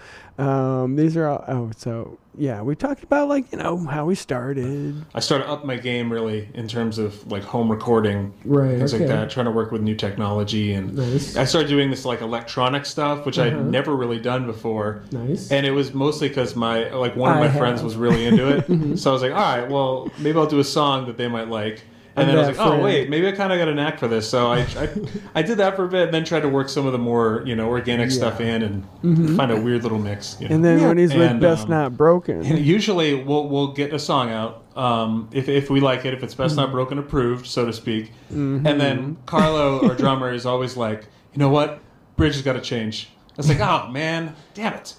[0.44, 1.44] Um, these are all.
[1.48, 5.04] Oh, so yeah, we talked about like you know how we started.
[5.14, 9.04] I started up my game really in terms of like home recording, Right, things okay.
[9.06, 9.30] like that.
[9.30, 11.36] Trying to work with new technology, and Nice.
[11.36, 13.48] I started doing this like electronic stuff, which Uh-huh.
[13.48, 15.02] I'd never really done before.
[15.12, 15.50] Nice.
[15.50, 18.48] And it was mostly because my like one of I my friends was really into
[18.56, 18.98] it, Mhm.
[18.98, 21.48] so I was like, all right, well maybe I'll do a song that they might
[21.48, 21.82] like.
[22.16, 24.06] And then I was like, oh wait, maybe I kind of got a knack for
[24.06, 24.28] this.
[24.28, 24.88] So I, I
[25.34, 27.42] I did that for a bit, and then tried to work some of the more
[27.44, 29.36] you know organic stuff in and Mhm.
[29.36, 30.36] find a weird little mix.
[30.40, 30.54] you know.
[30.54, 33.92] And then when he's with And, Best um, Not Broken, and usually we'll we'll get
[33.92, 37.46] a song out um, if if we like it, if it's best not broken approved,
[37.46, 38.12] so to speak.
[38.32, 38.64] Mhm.
[38.66, 41.80] And then Carlo, our drummer, is always like, you know what,
[42.16, 43.08] bridge has got to change.
[43.30, 44.94] I was like, oh man, damn it.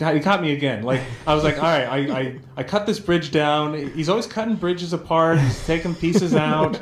[0.00, 0.82] God, he caught me again.
[0.82, 3.74] Like I was like, all right, I, I, I cut this bridge down.
[3.92, 5.38] He's always cutting bridges apart.
[5.38, 6.80] He's taking pieces out,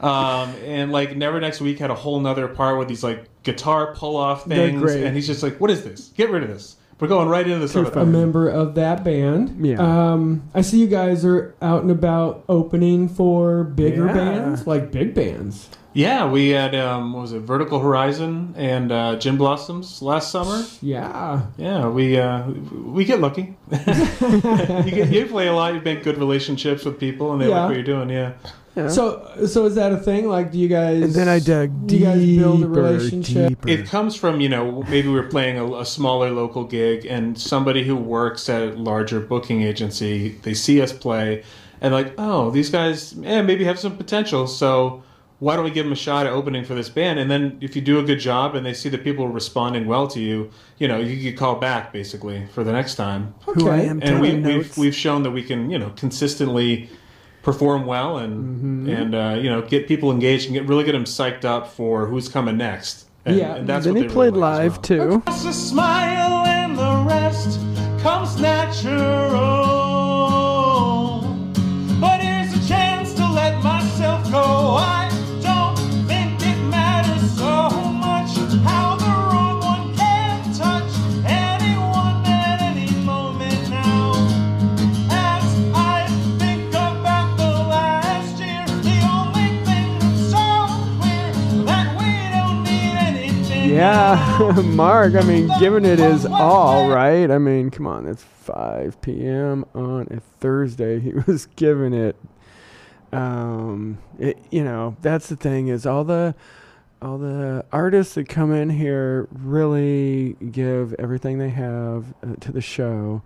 [0.00, 3.92] um, and like Never Next Week had a whole nother part with these like guitar
[3.96, 5.02] pull off They're things, great.
[5.02, 6.10] and he's just like, what is this?
[6.16, 6.76] Get rid of this.
[7.00, 9.66] We're going right into this other a member of that band.
[9.66, 9.78] Yeah.
[10.12, 14.12] Um, I see you guys are out and about opening for bigger Yeah.
[14.12, 15.70] bands, like big bands.
[15.92, 20.64] Yeah, we had um, what was it Vertical Horizon and uh, Gin Blossoms last summer.
[20.80, 21.46] Yeah.
[21.56, 23.56] Yeah, we uh, we get lucky.
[23.72, 25.74] you, get, you play a lot.
[25.74, 27.60] You make good relationships with people, and they Yeah.
[27.60, 28.10] like what you're doing.
[28.10, 28.32] Yeah.
[28.88, 30.28] So, so is that a thing?
[30.28, 31.02] Like, do you guys?
[31.02, 33.48] And then I dug Do you guys build a relationship?
[33.48, 33.68] deeper.
[33.68, 37.84] It comes from you know maybe we're playing a, a smaller local gig, and somebody
[37.84, 41.42] who works at a larger booking agency they see us play,
[41.80, 45.02] and like oh these guys eh, maybe have some potential, so
[45.40, 47.18] why don't we give them a shot at opening for this band?
[47.18, 49.86] And then if you do a good job and they see that people are responding
[49.86, 53.34] well to you, you know you get called back basically for the next time.
[53.46, 56.88] Who I am and we, we've we've shown that we can you know consistently
[57.42, 61.04] perform well and and uh, you know get people engaged and get really get them
[61.04, 63.06] psyched up for who's coming next.
[63.24, 63.56] And, Yeah.
[63.56, 65.20] and that's then what he played really like as live well.
[65.20, 65.22] too.
[93.80, 95.14] Yeah, Mark.
[95.14, 97.30] I mean, giving it his all, right?
[97.30, 99.64] I mean, come on, it's 5 p.m.
[99.74, 101.00] on a Thursday.
[101.00, 102.14] He was giving it.
[103.10, 106.34] Um, it, you know, that's the thing is all the
[107.00, 112.60] all the artists that come in here really give everything they have uh, to the
[112.60, 113.22] show,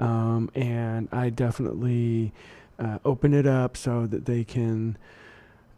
[0.00, 2.32] um, and I definitely
[2.80, 4.98] uh, open it up so that they can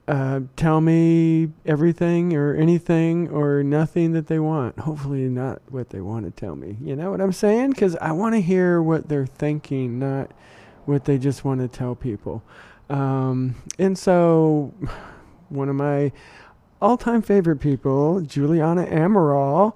[0.07, 4.79] uh, tell me everything or anything or nothing that they want.
[4.81, 6.77] Hopefully, not what they want to tell me.
[6.81, 7.71] You know what I'm saying?
[7.71, 10.31] Because I want to hear what they're thinking, not
[10.85, 12.43] what they just want to tell people.
[12.91, 14.75] Um, and so,
[15.49, 16.13] one of my
[16.83, 19.75] all time favorite people, Juliana Amaral,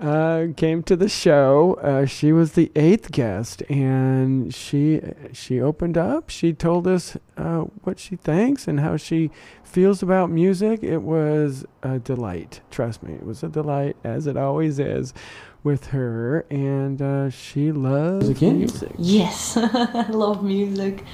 [0.00, 1.74] uh, came to the show.
[1.82, 5.00] Uh, she was the eighth guest, and she
[5.32, 6.30] she opened up.
[6.30, 9.30] She told us uh, what she thinks and how she
[9.62, 10.82] feels about music.
[10.82, 12.60] It was a delight.
[12.70, 15.14] Trust me, it was a delight, as it always is
[15.62, 16.44] with her.
[16.50, 18.52] And uh, she loves Music.
[18.52, 18.92] music.
[18.98, 21.04] Yes, I love music.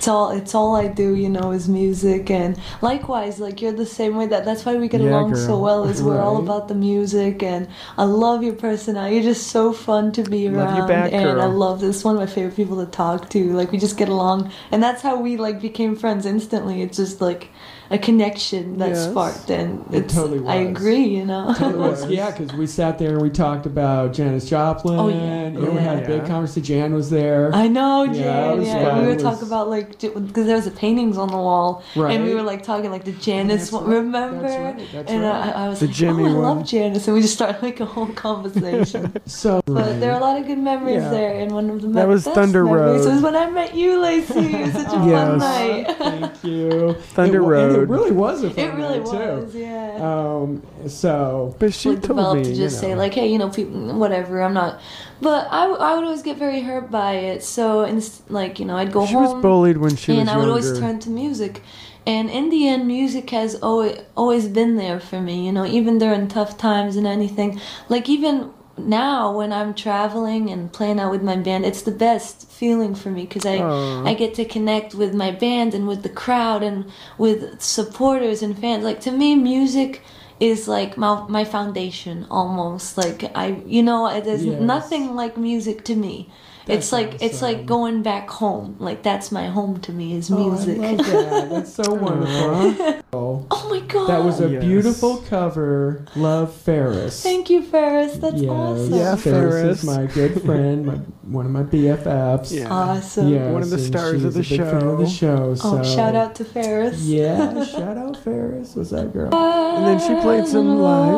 [0.00, 2.30] It's all it's all I do, you know, is music.
[2.30, 5.58] And likewise, like you're the same way that that's why we get Yeah, along so
[5.58, 7.42] well is we're all about the music.
[7.42, 9.16] And I love your personality.
[9.16, 10.88] You're just so fun to be around.
[10.88, 12.02] back, and I love this.
[12.02, 13.52] One of my favorite people to talk to.
[13.52, 14.50] Like we just get along.
[14.70, 16.80] And that's how we like became friends instantly.
[16.80, 17.50] It's just like
[17.90, 19.10] a connection that Yes.
[19.10, 21.50] sparked and It it's totally I agree, you know.
[21.58, 24.98] It was, yeah, because we sat there and we talked about Janis Joplin.
[24.98, 25.48] Oh, yeah.
[25.48, 26.28] You know, we had a big Yeah.
[26.28, 26.62] conversation.
[26.62, 27.50] Jan was there.
[27.54, 28.58] I know, Yeah, Jan.
[28.58, 31.28] was Yeah, we It were was- talking about like because there was the paintings on
[31.28, 32.14] the wall, Right.
[32.14, 33.84] and we were like talking like the Janis That's one.
[33.86, 34.42] right, Remember?
[34.42, 35.46] that's right, that's and right.
[35.56, 36.42] I, I was The like, Jimmy oh, I one.
[36.42, 39.12] love Janis, and we just started like a whole conversation.
[39.26, 41.10] So But there are a lot of good memories Yeah.
[41.10, 43.14] there, and one of the That me- was best Thunder memories Road.
[43.14, 44.38] was when I met you, Lacy.
[44.38, 45.96] It was such a fun night.
[45.98, 46.94] Thank you.
[47.14, 47.79] Thunder It Road.
[47.82, 49.58] It really was a fun it really night, was, too.
[49.58, 49.98] yeah.
[50.00, 53.38] Um, so But she like told developed me, to you just say like, hey, you
[53.38, 54.42] know, people, whatever.
[54.42, 54.80] I'm not,
[55.20, 57.42] but I, I would always get very hurt by it.
[57.42, 59.24] So and like you know, I'd go She home.
[59.24, 61.62] was bullied when she and was I would always turn to music.
[62.06, 65.44] And in the end, music has always always been there for me.
[65.46, 67.60] You know, even during tough times and anything.
[67.88, 68.52] Like even
[68.86, 73.10] now when I'm traveling and playing out with my band, it's the best feeling for
[73.10, 74.04] me because I Aw.
[74.06, 76.84] I get to connect with my band and with the crowd and
[77.18, 78.84] with supporters and fans.
[78.84, 80.02] Like to me, music
[80.40, 82.96] is like my my foundation almost.
[82.96, 84.60] Like I, you know, there's Yes.
[84.60, 86.30] nothing like music to me.
[86.66, 88.76] It's That's like it's like going back home.
[88.78, 90.78] Like that's my home to me is Oh, music.
[90.78, 91.50] I love that.
[91.50, 93.04] That's so wonderful.
[93.50, 94.08] oh my god.
[94.08, 94.64] That was a Yes.
[94.64, 96.04] beautiful cover.
[96.14, 97.22] Love Ferris.
[97.22, 98.16] Thank you, Ferris.
[98.18, 98.50] That's yes.
[98.50, 98.94] awesome.
[98.94, 99.78] Yeah, Ferris, Ferris.
[99.78, 100.94] is my good friend, my,
[101.24, 102.52] one of my BFFs.
[102.52, 102.68] Yeah.
[102.70, 103.28] Awesome.
[103.28, 105.50] Yes, One of the stars she's of the a big of the show.
[105.62, 107.00] Oh, so- shout out to Ferris.
[107.00, 108.74] Yeah, shout out Ferris.
[108.74, 109.34] Was that girl?
[109.34, 111.14] And then she played some live.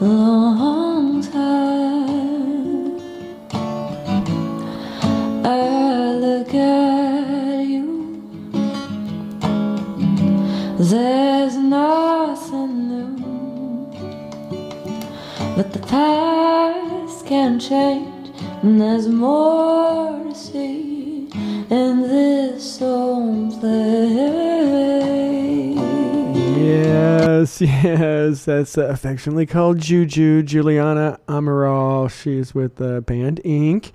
[0.00, 1.93] Long time.
[5.46, 7.84] I look at you.
[10.78, 13.90] There's nothing new,
[15.54, 18.30] but the past can change.
[18.62, 21.28] And there's more to see
[21.68, 25.04] in this old place.
[26.56, 28.44] Yes, yes.
[28.46, 32.10] That's uh, affectionately called Juju, Juliana Amaral.
[32.10, 33.92] She's with the band Inc.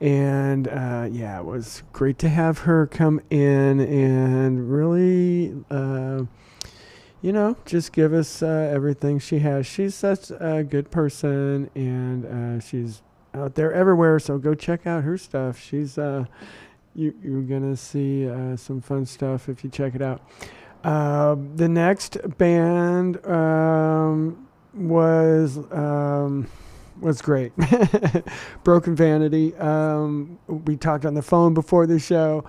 [0.00, 6.24] And uh, yeah, it was great to have her come in and really, uh,
[7.20, 9.66] you know, just give us uh, everything she has.
[9.66, 13.02] She's such a good person and uh, she's
[13.34, 14.18] out there everywhere.
[14.18, 15.60] So go check out her stuff.
[15.60, 16.24] She's, uh,
[16.94, 20.22] you, you're to see uh, some fun stuff if you check it out.
[20.82, 26.46] Uh, the next band um, was um,
[27.00, 27.52] was great.
[28.64, 29.54] Broken Vanity.
[29.56, 32.44] Um, we talked on the phone before the show,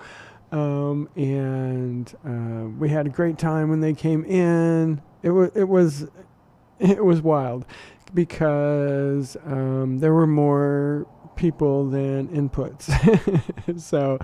[0.50, 5.00] um, and uh, we had a great time when they came in.
[5.22, 6.08] It was it was
[6.78, 7.64] it was wild
[8.14, 12.90] because um, there were more people than inputs.
[13.80, 14.18] so.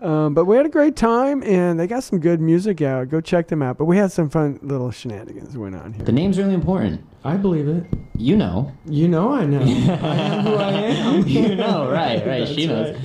[0.00, 3.08] Um, but we had a great time, and they got some good music out.
[3.08, 3.78] Go check them out.
[3.78, 6.04] But we had some fun little shenanigans went on here.
[6.04, 7.02] The name's really important.
[7.24, 7.84] I believe it.
[8.16, 8.72] You know.
[8.84, 9.60] You know I know.
[10.02, 11.22] I am who I am.
[11.28, 12.46] you know, right, right.
[12.46, 12.94] She knows.
[12.94, 13.02] right.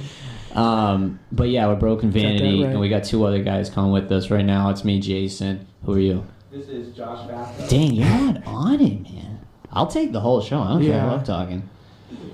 [0.58, 2.72] Um, but yeah, we're Broken Vanity, right.
[2.72, 4.70] and we got two other guys coming with us right now.
[4.70, 5.66] It's me, Jason.
[5.86, 6.26] Who are you?
[6.52, 7.68] This is Josh Vasco.
[7.70, 9.40] Dang, you're not on it, man.
[9.72, 10.60] I'll take the whole show.
[10.60, 10.94] I don't care.
[10.94, 11.12] I Yeah.
[11.12, 11.70] love talking.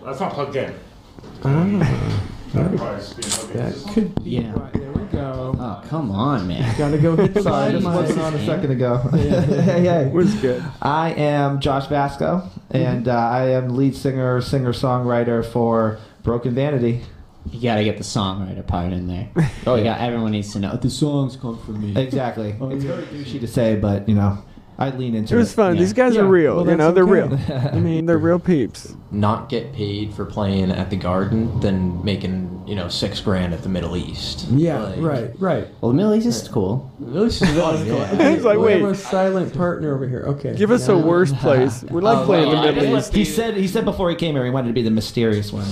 [0.03, 0.73] That's not plugged in.
[2.53, 4.31] That could be.
[4.31, 4.69] Yeah.
[4.73, 5.55] There we go.
[5.59, 6.75] Oh, come on, man.
[6.77, 7.95] Gotta go hit the Sorry, live just mic.
[7.95, 9.01] wasn't on a second ago.
[9.13, 9.41] Yeah.
[9.41, 10.09] hey, hey.
[10.11, 10.63] Was good.
[10.81, 17.01] I am Josh Vasco, and uh, I am lead singer, singer songwriter for Broken Vanity.
[17.51, 19.29] You gotta get the songwriter part in there.
[19.65, 19.97] Oh, yeah.
[19.97, 22.01] Everyone needs to know the songs come from me.
[22.01, 22.55] Exactly.
[22.59, 24.37] it's very douchey to say, but you know,
[24.79, 25.39] I lean into It it.
[25.39, 25.75] was fun.
[25.77, 26.21] These guys Yeah.
[26.21, 26.57] are real.
[26.57, 27.11] Well, you know, they're okay.
[27.53, 27.69] real.
[27.73, 28.95] I mean, they're real peeps.
[29.09, 33.63] not get paid for playing at the Garden than making you know six grand at
[33.63, 34.45] the Middle East.
[34.51, 35.67] Yeah, Like, right, right.
[35.81, 36.91] Well, the Middle East is cool.
[36.99, 37.85] The Middle East is fun.
[37.87, 38.29] yeah.
[38.35, 40.23] He's like, we wait, have a silent partner over here.
[40.27, 40.53] Okay.
[40.55, 41.83] give us a Now- worst place.
[41.89, 43.15] We like Oh, playing well, the Middle just East.
[43.15, 45.65] He said he said before he came here he wanted to be the mysterious one.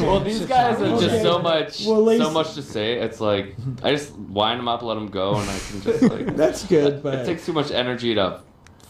[0.00, 2.94] well, these guys have just so much, Well, Lace- so much to say.
[2.98, 6.36] It's like I just wind them up, let them go, and I can just like.
[6.36, 8.40] That's good, It but takes too much energy to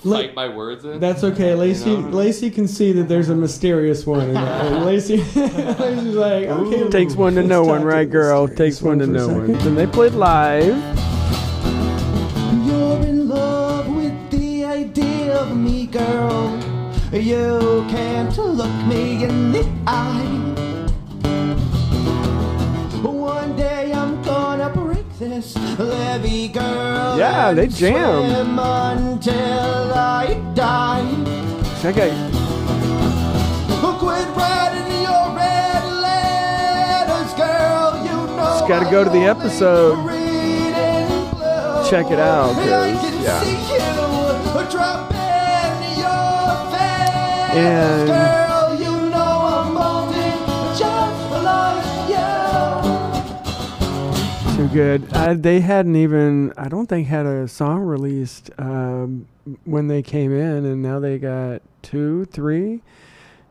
[0.02, 1.00] Look, fight my words in.
[1.00, 1.54] That's okay.
[1.54, 2.08] Lacy You know?
[2.08, 4.28] Lacy can see that there's a mysterious one.
[4.28, 4.70] In there.
[4.84, 6.88] Lacy, Lacy's like, okay.
[6.90, 8.46] takes one to know one, right, girl?
[8.46, 9.46] Takes one to for know one.
[9.46, 9.60] second.
[9.62, 10.76] Then they played live.
[12.66, 16.60] You're in love with the idea of me, girl.
[17.12, 20.63] You can't look me in the eye.
[27.18, 28.58] Yeah, they jam.
[28.58, 31.04] until I die.
[31.80, 32.10] Check out.
[33.98, 37.96] Quit writing your red letters, girl.
[38.04, 39.96] You know Just got to go to the episode.
[41.88, 42.56] Check it out,
[43.22, 43.42] yeah.
[47.56, 48.43] And
[54.64, 54.74] you.
[54.74, 55.12] good.
[55.12, 59.26] Uh, they hadn't even, I don't think, had a song released um,
[59.64, 62.82] when they came in, and now they got two, three.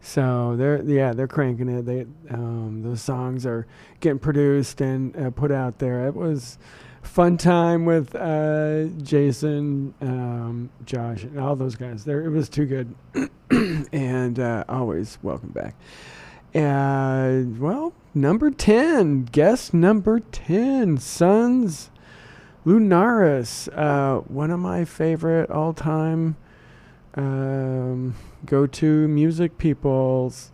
[0.01, 1.85] So they're yeah they're cranking it.
[1.85, 3.65] They um, those songs are
[4.01, 6.05] getting produced and uh, put out there.
[6.07, 6.57] It was
[7.01, 12.03] fun time with uh, Jason, um, Josh, and all those guys.
[12.03, 13.29] There it was too good,
[13.93, 15.75] and uh, always welcome back.
[16.53, 21.89] And well, number ten, guest number ten, Sons
[22.65, 26.37] Lunaris, uh, one of my favorite all-time
[27.15, 30.51] um, go-to music peoples.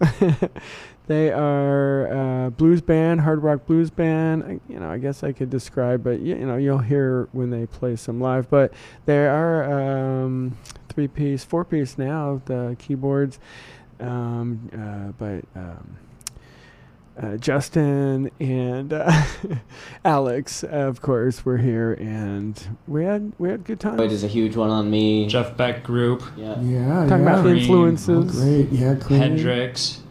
[1.08, 2.12] they are
[2.46, 4.44] uh, blues band, hard rock blues band.
[4.44, 7.50] I, you know, I guess I could describe, but you, you know, you'll hear when
[7.50, 8.50] they play some live.
[8.50, 8.74] But
[9.06, 10.58] they are um,
[10.90, 12.42] three-piece, four-piece now.
[12.46, 13.40] The keyboards,
[14.00, 15.46] um, uh, but.
[15.56, 15.98] Um,
[17.22, 19.12] uh, Justin and uh,
[20.06, 23.98] Alex, of course, were here, and we had we had good time.
[23.98, 25.28] Boyd is a huge one on me.
[25.28, 26.24] Jeff Beck Group.
[26.38, 26.60] Yeah.
[26.62, 27.16] Yeah, Talking yeah.
[27.16, 27.58] about Cream.
[27.58, 28.10] influences.
[28.10, 28.70] Oh, great.
[28.72, 29.20] Yeah, Cream.
[29.20, 30.02] Hendrix.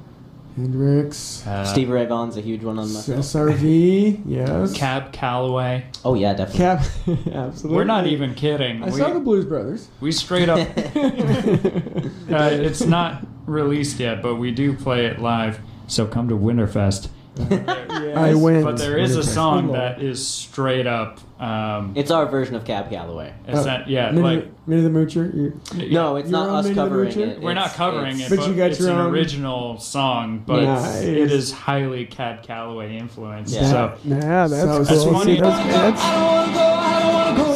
[0.57, 1.47] Hendrix.
[1.47, 3.21] Uh, Steve Ray Vaughan's a huge one on myself.
[3.21, 4.23] SRV.
[4.27, 4.77] Yes.
[4.77, 5.87] Cab Calloway.
[6.05, 7.17] Oh yeah, definitely.
[7.17, 7.35] Cap.
[7.35, 7.77] Absolutely.
[7.77, 8.83] We're not even kidding.
[8.83, 9.89] I we, saw the Blues Brothers.
[10.01, 10.59] we straight up.
[10.77, 15.61] uh, it's not released yet, but we do play it live.
[15.87, 17.09] So come to Winterfest
[17.51, 18.65] I went.
[18.65, 21.21] But there is a song that is straight up.
[21.41, 23.33] Um, It's our version of Cab Calloway.
[23.47, 24.11] Is that yeah?
[24.11, 25.33] Minnie, like Minnie the Moocher.
[25.33, 25.61] You,
[25.93, 27.29] No, it's Your not us Minnie covering Moocher?
[27.29, 27.41] it.
[27.41, 30.65] we're not covering it, But but, you got it's your an own- original song, but
[30.65, 31.03] Nice.
[31.03, 33.55] it is highly Cab Calloway influenced.
[33.55, 33.71] Yeah.
[33.71, 34.85] So yeah, that's So cool.
[34.85, 35.41] that's See, funny.
[35.41, 36.03] those, that's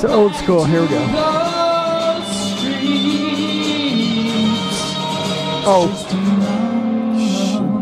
[0.00, 0.64] so old school.
[0.64, 1.02] Here we go.
[5.64, 5.86] Oh,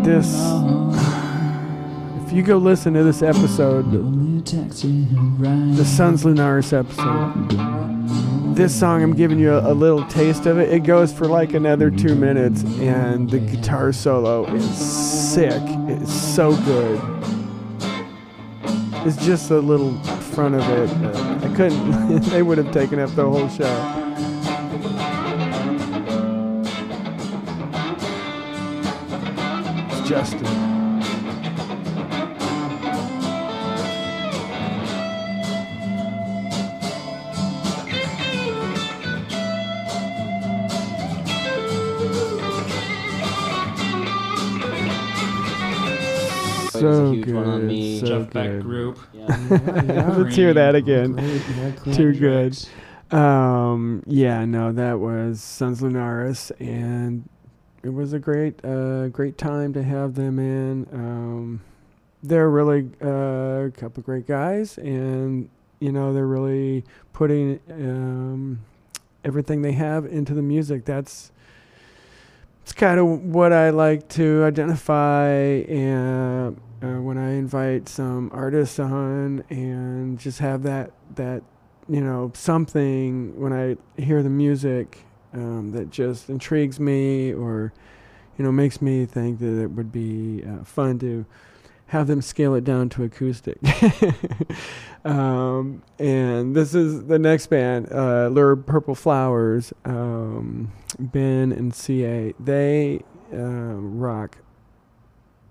[0.04, 0.26] this.
[2.26, 9.38] If you go listen to this episode, the Sons Lunaris episode, this song, I'm giving
[9.38, 10.70] you a, a little taste of it.
[10.70, 15.62] It goes for like another two minutes, and the guitar solo is sick.
[15.88, 17.00] It's so good.
[19.06, 19.98] It's just a little
[20.34, 20.90] front of it.
[21.44, 22.20] I couldn't.
[22.30, 23.99] they would have taken up the whole show.
[30.11, 30.44] Justin.
[46.72, 48.00] It was So a huge one on good, me.
[48.00, 48.62] so Jeff Beck good.
[48.62, 48.98] group.
[49.12, 49.26] Yeah.
[50.16, 51.12] Let's hear that again.
[51.12, 52.58] Great, yeah, great Too good.
[53.16, 57.28] Um, yeah, no, that was Sons Lunaris, and
[57.82, 60.86] it was a great, uh, great time to have them in.
[60.92, 61.60] Um,
[62.22, 68.60] they're really uh, a couple of great guys, and you know they're really putting um,
[69.24, 70.84] everything they have into the music.
[70.84, 71.32] That's
[72.62, 78.78] it's kind of what I like to identify and uh, when I invite some artists
[78.78, 81.42] on and just have that that
[81.88, 87.72] you know something when I hear the music um, that just intrigues me or
[88.36, 91.24] you know makes me think that it would be uh, fun to
[91.90, 93.58] have them scale it down to acoustic.
[95.04, 100.70] um, and this is the next band, uh, Lurid Purple Flowers, um,
[101.00, 102.32] Ben and CA.
[102.38, 103.02] They
[103.32, 104.38] uh, rock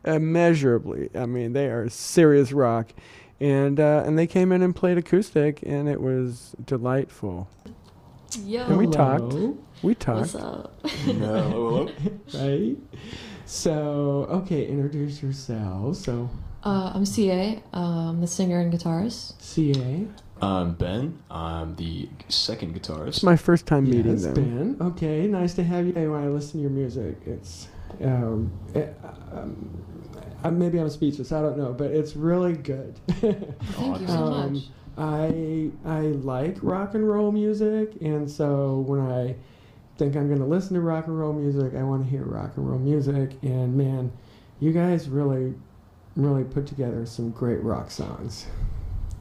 [0.05, 1.09] immeasurably.
[1.13, 2.93] I mean, they are serious rock.
[3.41, 7.47] And uh, and they came in and played acoustic, and it was delightful.
[8.37, 8.63] Yo.
[8.65, 9.33] And we talked.
[9.81, 10.33] We talked.
[10.33, 10.83] What's up?
[11.07, 11.89] No,
[12.33, 12.75] right?
[13.45, 16.03] So, okay, introduce yourselves.
[16.03, 16.29] So,
[16.63, 17.61] Uh, I'm CA.
[17.73, 19.41] I'm the singer and guitarist.
[19.41, 20.05] CA.
[20.41, 21.17] I'm Ben.
[21.31, 23.07] I'm the second guitarist.
[23.07, 24.33] It's my first time meeting yes, them.
[24.77, 24.87] Ben.
[24.89, 25.93] Okay, nice to have you.
[25.93, 27.67] Hey, When I listen to your music, it's
[28.03, 28.87] um, eh,
[29.31, 29.83] um,
[30.43, 31.31] uh, maybe I'm speechless.
[31.31, 32.99] I don't know, but it's really good.
[33.07, 34.63] Thank you so much.
[34.99, 39.35] I I like rock and roll music, and so when I
[39.97, 42.51] think I'm going to listen to rock and roll music, I want to hear rock
[42.57, 43.31] and roll music.
[43.41, 44.11] And man,
[44.59, 45.53] you guys really,
[46.15, 48.45] really put together some great rock songs.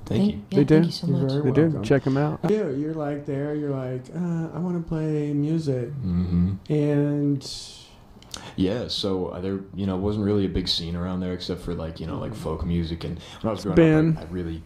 [0.07, 0.39] Thank Thank- you.
[0.51, 0.75] yeah, They do.
[0.77, 1.33] thank you so You're much.
[1.33, 1.83] very They do.
[1.85, 2.41] Check them out.
[2.43, 2.77] I do.
[2.79, 3.55] You're like there.
[3.55, 6.55] You're like, uh, I want to play music, mm-hmm.
[6.73, 7.53] and
[8.57, 11.75] Yeah, so uh, there, you know, wasn't really a big scene around there except for
[11.75, 13.05] like, you know, like folk music.
[13.05, 14.17] And when I was growing Ben.
[14.17, 14.63] up, I, I really,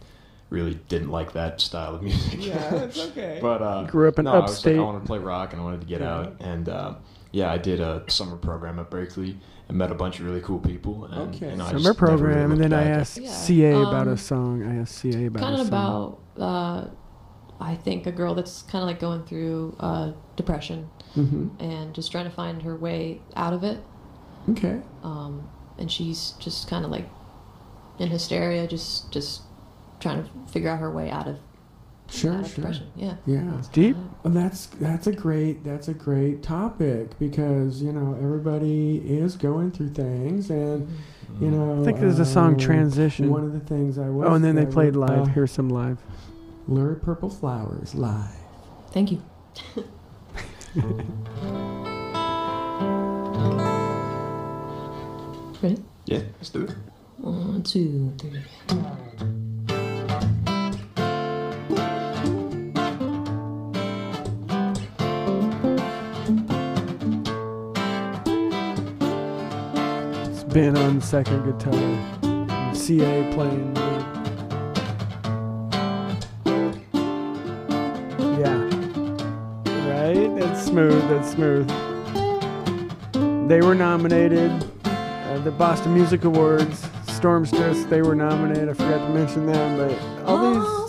[0.52, 2.44] really didn't like that style of music.
[2.44, 3.38] Yeah, it's okay.
[3.40, 4.76] but uh, Grew up in no, I was upstate.
[4.76, 6.14] like, I wanted to play rock and I wanted to get Yeah.
[6.14, 6.36] out.
[6.40, 6.94] And uh,
[7.32, 9.36] yeah, I did a summer program at Berklee
[9.68, 11.06] and met a bunch of really cool people.
[11.06, 11.50] And, Okay.
[11.50, 13.72] you know, I Summer just never really program, and looked then I asked Yeah, CA
[13.82, 14.62] about um, a song.
[14.62, 16.18] I asked CA about Kind a of song.
[16.36, 16.88] about, uh,
[17.60, 21.50] I think, a girl that's kind of like going through uh, depression Mhm.
[21.60, 23.78] and just trying to find her way out of it.
[24.50, 24.80] okay.
[25.04, 25.48] Um,
[25.78, 27.08] and she's just kind of like
[27.98, 29.42] in hysteria, just just
[30.02, 31.38] trying to figure out her way out of
[32.10, 32.56] Sure, out of sure.
[32.56, 32.86] depression.
[32.94, 33.14] Yeah.
[33.24, 33.58] Yeah.
[33.58, 33.96] It's deep.
[34.22, 39.70] Well, that's that's a great that's a great topic because you know everybody is going
[39.70, 40.88] through things and
[41.40, 43.30] you know I think there's a song uh, Transition.
[43.30, 45.20] One of the things I was Oh, and then they played would, live.
[45.20, 45.98] uh, Here's some live.
[46.68, 48.36] Lurid Purple Flowers live.
[48.92, 49.22] Thank you.
[55.62, 55.80] Ready?
[56.06, 56.74] Yeah, let's do it.
[57.18, 58.42] One, two, three.
[70.52, 72.74] Ben on second guitar.
[72.74, 74.06] CA playing lead.
[78.38, 78.58] Yeah.
[79.88, 80.28] Right?
[80.38, 81.08] That's smooth.
[81.08, 81.68] That's smooth.
[83.48, 84.50] They were nominated
[84.84, 86.82] at the Boston Music Awards.
[87.06, 88.68] Stormstress, they were nominated.
[88.68, 90.52] I forgot to mention them, but all oh.
[90.52, 90.81] these.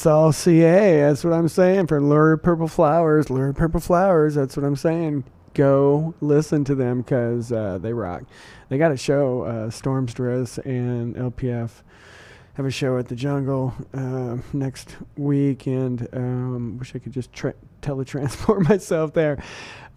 [0.00, 1.02] That's all CA.
[1.02, 3.28] That's what I'm saying for Lurid Purple Flowers.
[3.28, 4.34] Lurid Purple Flowers.
[4.34, 5.24] That's what I'm saying.
[5.52, 8.22] Go listen to them because uh, they rock.
[8.70, 11.82] They got a show, uh, Stormstress and LPF
[12.54, 17.30] have a show at the Jungle uh, next week, and um, wish I could just
[17.34, 19.42] tra- teletransport myself there.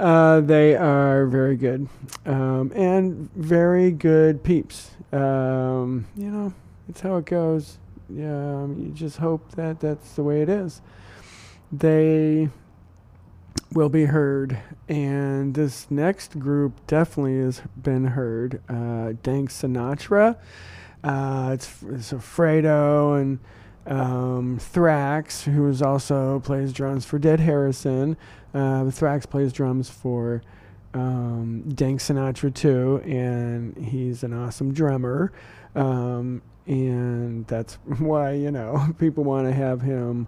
[0.02, 1.88] Uh, they are very good
[2.26, 4.92] um, and very good peeps.
[5.14, 6.54] Um, you know,
[6.90, 7.78] it's how it goes.
[8.20, 10.82] Um, you just hope that that's the way it is.
[11.72, 12.50] They
[13.74, 18.62] will be heard, and this next group definitely has been heard.
[18.70, 20.38] Uh, Dank Sinatra.
[21.04, 23.40] Uh, it's, it's Fredo and
[23.86, 28.16] um, Thrax, who is also plays drums for Dead Harrison.
[28.54, 30.44] Uh, Thrax plays drums for
[30.94, 35.34] um, Dank Sinatra too, and he's an awesome drummer.
[35.76, 40.28] Um, and that's why you know people want to have him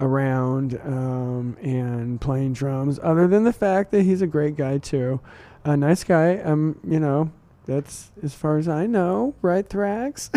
[0.00, 2.98] around um, and playing drums.
[3.02, 5.20] Other than the fact that he's a great guy too,
[5.64, 6.38] a nice guy.
[6.38, 7.30] Um, you know,
[7.64, 10.30] that's as far as I know, right, Thrax?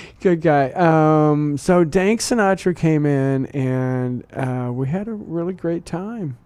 [0.20, 0.70] Good guy.
[0.72, 6.36] Um, so Dank Sinatra came in, and uh, we had a really great time.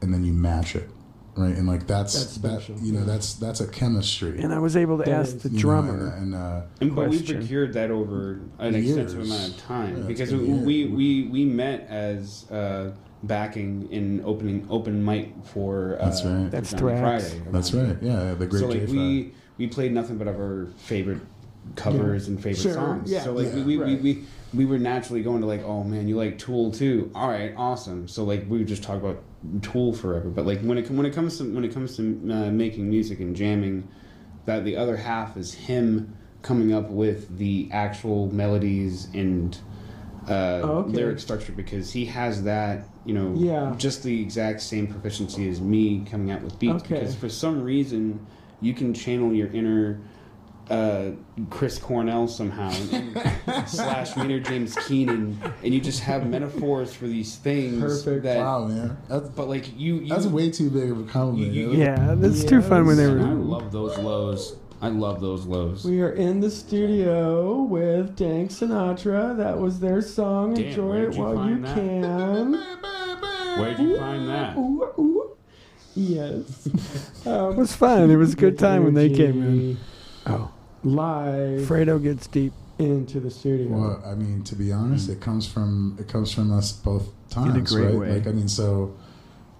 [0.00, 0.88] and then you match it,
[1.36, 1.56] right?
[1.56, 4.40] And like that's, That's that you know that's that's a chemistry.
[4.40, 6.08] And I was able to ask the You know, drummer.
[6.16, 7.38] and, and uh, And, but we question.
[7.38, 11.86] procured that over an extensive amount of time Yeah, because been we, we we met
[11.88, 16.50] as uh, backing in opening open mic for uh, That's right.
[16.50, 17.42] That's Friday.
[17.50, 17.96] That's right.
[18.00, 18.92] Yeah, the great So like J-Fi.
[18.92, 21.20] we we played nothing but of our favorite
[21.76, 23.10] covers and favorite Sure, songs.
[23.10, 23.22] yeah.
[23.22, 24.02] So like Yeah, we, we, right.
[24.02, 27.28] we, we we were naturally going to like oh man you like Tool too all
[27.28, 29.22] right awesome so like we would just talk about
[29.62, 32.50] Tool forever but like when it when it comes to when it comes to uh,
[32.50, 33.88] making music and jamming
[34.44, 39.58] that the other half is him coming up with the actual melodies and
[40.28, 40.92] uh, Oh, okay.
[40.92, 43.74] lyric structure because he has that you know Yeah.
[43.78, 46.96] just the exact same proficiency as me coming out with beats Okay.
[46.98, 48.26] because for some reason
[48.60, 50.02] you can channel your inner
[50.70, 51.10] uh,
[51.50, 53.16] Chris Cornell somehow and,
[53.46, 58.22] and slash Maynard James Keenan and you just have metaphors for these things Perfect.
[58.22, 61.52] that wow, man, that's, but like you, you that's way too big of a compliment.
[61.52, 65.44] You- Yeah, that's too fun when they and I love those lows I love those
[65.44, 69.36] lows We are in the studio with Dank Sinatra.
[69.36, 70.54] That was their song.
[70.54, 71.74] Damn, Enjoy it while you that?
[71.74, 72.52] can.
[73.60, 75.36] where'd you find that Ooh, ooh.
[75.94, 76.68] Yes.
[77.26, 78.10] Um, it was fun.
[78.10, 79.78] It was a good time when they came in.
[80.82, 82.52] Live Fredo gets deep.
[82.78, 83.68] into the studio.
[83.68, 87.70] Well, I mean, to be honest, it comes from it comes from us both times,
[87.70, 87.94] great right?
[87.94, 88.12] way.
[88.14, 88.96] Like, I mean, so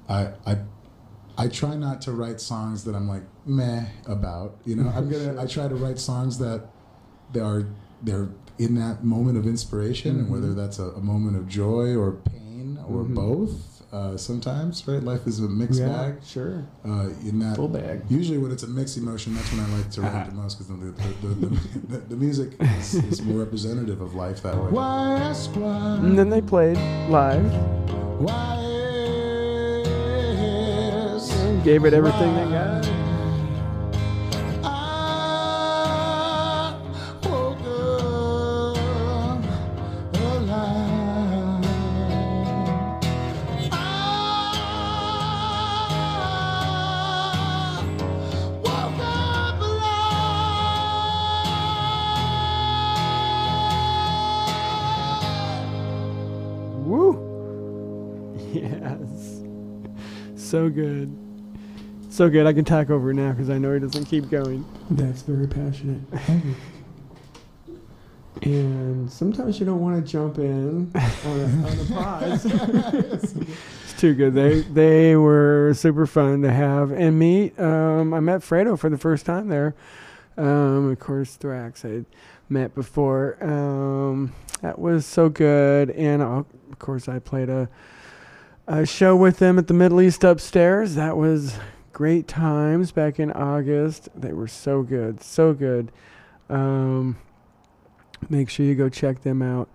[0.09, 0.59] I I
[1.37, 4.57] I try not to write songs that I'm like meh about.
[4.65, 6.69] You know, I'm gonna I try to write songs that
[7.33, 7.65] they are
[8.03, 10.57] they're in that moment of inspiration, and whether Mhm.
[10.57, 13.15] that's a, a moment of joy or pain or Mhm.
[13.15, 13.70] both.
[13.93, 15.03] Uh, sometimes, right?
[15.03, 16.15] Life is a mixed Yeah, bag.
[16.25, 16.65] sure.
[16.87, 18.03] Uh, in that Full bag.
[18.09, 20.69] Usually, when it's a mixed emotion, that's when I like to write the most because
[20.69, 24.71] the, the, the, the, the, the music is, is more representative of life that way.
[24.71, 25.97] Why ask why?
[25.97, 26.77] And then they played
[27.11, 27.45] live.
[28.21, 28.59] Why
[31.41, 33.00] And gave it everything they got.
[62.21, 62.47] So good.
[62.47, 64.63] I can talk over now because I know he doesn't keep going.
[64.91, 66.03] That's very passionate.
[68.43, 72.45] And sometimes you don't want to jump in on a, on a pause.
[73.33, 74.35] It's too good.
[74.35, 77.59] They they were super fun to have and meet.
[77.59, 79.75] Um, I met Fredo for the first time there.
[80.37, 82.05] Um, of course, Thrax I
[82.51, 83.43] met before.
[83.43, 87.71] Um, that was so good, and uh, of course, I played a
[88.67, 90.97] a show with them at the Middle East upstairs.
[90.97, 91.59] That was
[92.01, 94.09] great times back in August.
[94.15, 95.93] They were so good, so good.
[96.49, 97.19] Um,
[98.31, 99.69] make sure you go check them out.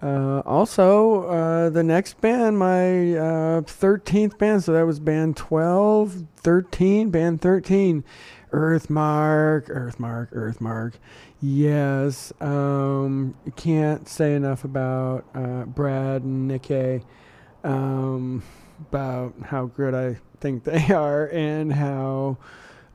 [0.00, 6.26] Uh, also, uh, the next band, my uh, 13th band, so that was band 12,
[6.36, 8.04] 13, band 13,
[8.52, 11.00] Earthmark, Earthmark, Earthmark.
[11.40, 17.02] Yes, um, can't say enough about uh, Brad and Nikkei,
[17.64, 18.44] um,
[18.80, 22.38] about how good I think they are and how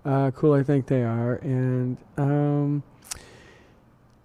[0.06, 1.36] uh, cool I think they are.
[1.36, 2.84] And um,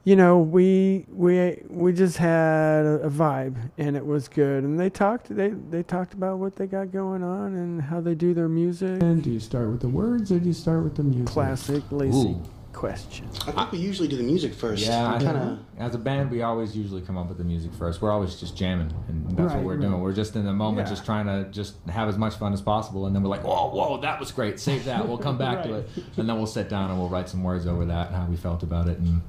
[0.04, 4.64] you know, we we we just had a, a vibe, and it was good.
[4.64, 8.14] And they talked they they talked about what they got going on and how they
[8.14, 9.02] do their music.
[9.02, 11.26] And do you start with the words or do you start with the music?
[11.26, 12.42] Classic Lacy Ooh.
[12.78, 13.28] Question.
[13.46, 14.86] I think we usually do the music first.
[14.86, 15.58] Yeah, I- kind of.
[15.78, 18.00] as a band, we always usually come up with the music first.
[18.00, 19.80] We're always just jamming, and that's Right, what we're right.
[19.80, 20.00] doing.
[20.00, 20.94] We're just in the moment, Yeah.
[20.94, 23.68] just trying to just have as much fun as possible, and then we're like, whoa,
[23.70, 24.60] whoa, that was great.
[24.60, 25.06] Save that.
[25.08, 27.66] We'll come back to it, and then we'll sit down and we'll write some words
[27.66, 29.20] over that and how we felt about it, and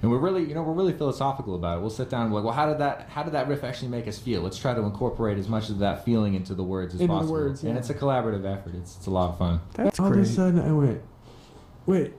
[0.00, 1.80] and we're really, you know, we're really philosophical about it.
[1.80, 3.88] We'll sit down and we're like, well, how did that, how did that riff actually
[3.88, 4.42] make us feel?
[4.42, 7.18] Let's try to incorporate as much of that feeling into the words as Into the
[7.18, 7.32] possible.
[7.34, 8.76] words, And it's a collaborative effort.
[8.76, 9.58] It's it's a lot of fun.
[9.74, 11.00] That's All of a sudden, I went,
[11.86, 12.12] wait,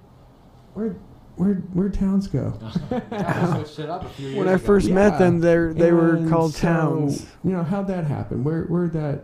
[0.73, 0.95] where,
[1.35, 2.53] where, where'd towns go?
[2.89, 6.67] switched it up a few When I first met them, they they were called so,
[6.67, 7.25] Towns.
[7.43, 8.43] You know how'd that happen?
[8.43, 9.23] Where, where that,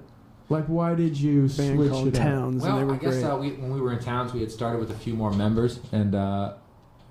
[0.49, 2.21] like, why did you Band switch called it up?
[2.21, 3.23] Towns, Well, and they were I guess great.
[3.25, 5.79] uh, we, when we were in towns, we had started with a few more members,
[5.91, 6.53] and uh,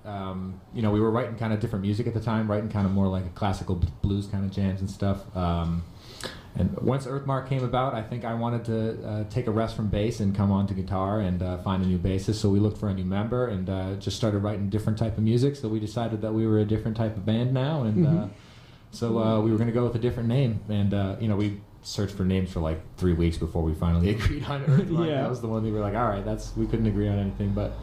[0.05, 2.85] um, you know, we were writing kind of different music at the time, writing kind
[2.85, 5.35] of more like a classical blues kind of jams and stuff.
[5.35, 5.83] Um,
[6.57, 9.87] and once Earthmark came about, I think I wanted to uh, take a rest from
[9.89, 12.35] bass and come on to guitar and uh, find a new bassist.
[12.35, 15.23] So we looked for a new member and uh, just started writing different type of
[15.23, 15.55] music.
[15.57, 18.29] So we decided that we were a different type of band now, and uh, Mhm.
[18.91, 20.59] so uh, we were going to go with a different name.
[20.69, 24.09] And uh, you know, we searched for names for like three weeks before we finally
[24.15, 25.07] agreed on Earthmark.
[25.07, 25.21] Yeah.
[25.21, 27.51] That was the one we were like, all right, that's we couldn't agree on anything,
[27.53, 27.73] but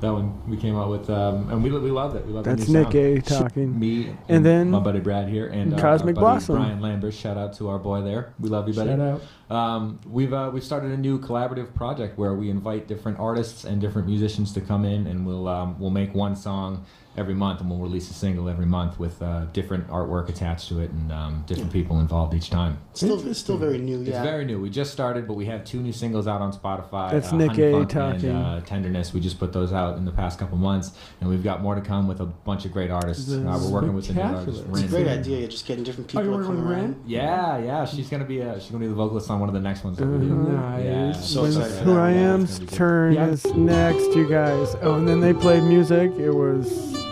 [0.00, 2.26] that one we came out with, um, and we we loved it.
[2.26, 2.94] We loved That's Nick.
[2.94, 3.78] A talking.
[3.78, 6.56] Me And then my buddy Brad here and uh, Cosmic Blossom.
[6.56, 7.14] Brian Lambert.
[7.14, 8.34] Shout out to our boy there.
[8.38, 8.90] We love you, buddy.
[8.90, 9.22] Shout out.
[9.50, 13.80] Um, we've uh, we've started a new collaborative project where we invite different artists and
[13.80, 16.84] different musicians to come in, and we'll um, we'll make one song
[17.16, 20.80] every month, and we'll release a single every month with uh, different artwork attached to
[20.80, 22.78] it and um, different people involved each time.
[22.94, 23.10] Mm.
[23.24, 24.60] Uh, It's still very new, It's very new.
[24.60, 27.10] We just started, but we have two new singles out on Spotify.
[27.10, 27.72] That's uh, Nick Honey A.
[27.72, 28.30] Funk talking.
[28.30, 29.12] And, uh, Tenderness.
[29.12, 31.80] We just put those out in the past couple months, and we've got more to
[31.80, 33.30] come with a bunch of great artists.
[33.32, 34.60] Uh, we're working with the new artists.
[34.60, 34.74] Spectacular.
[34.74, 34.84] Rin.
[34.84, 37.02] It's a great idea, you're just getting different people to you're come working with around.
[37.06, 37.84] Yeah, yeah.
[37.84, 39.98] She's gonna be uh she's gonna be the vocalist on one of the next ones
[39.98, 40.32] that we do.
[40.32, 40.84] Mhm.
[40.84, 41.40] Yeah.
[41.40, 41.52] When
[41.84, 44.76] Who I Am's turn is next, you guys.
[44.82, 46.12] Oh, and then they played music.
[46.18, 47.03] It was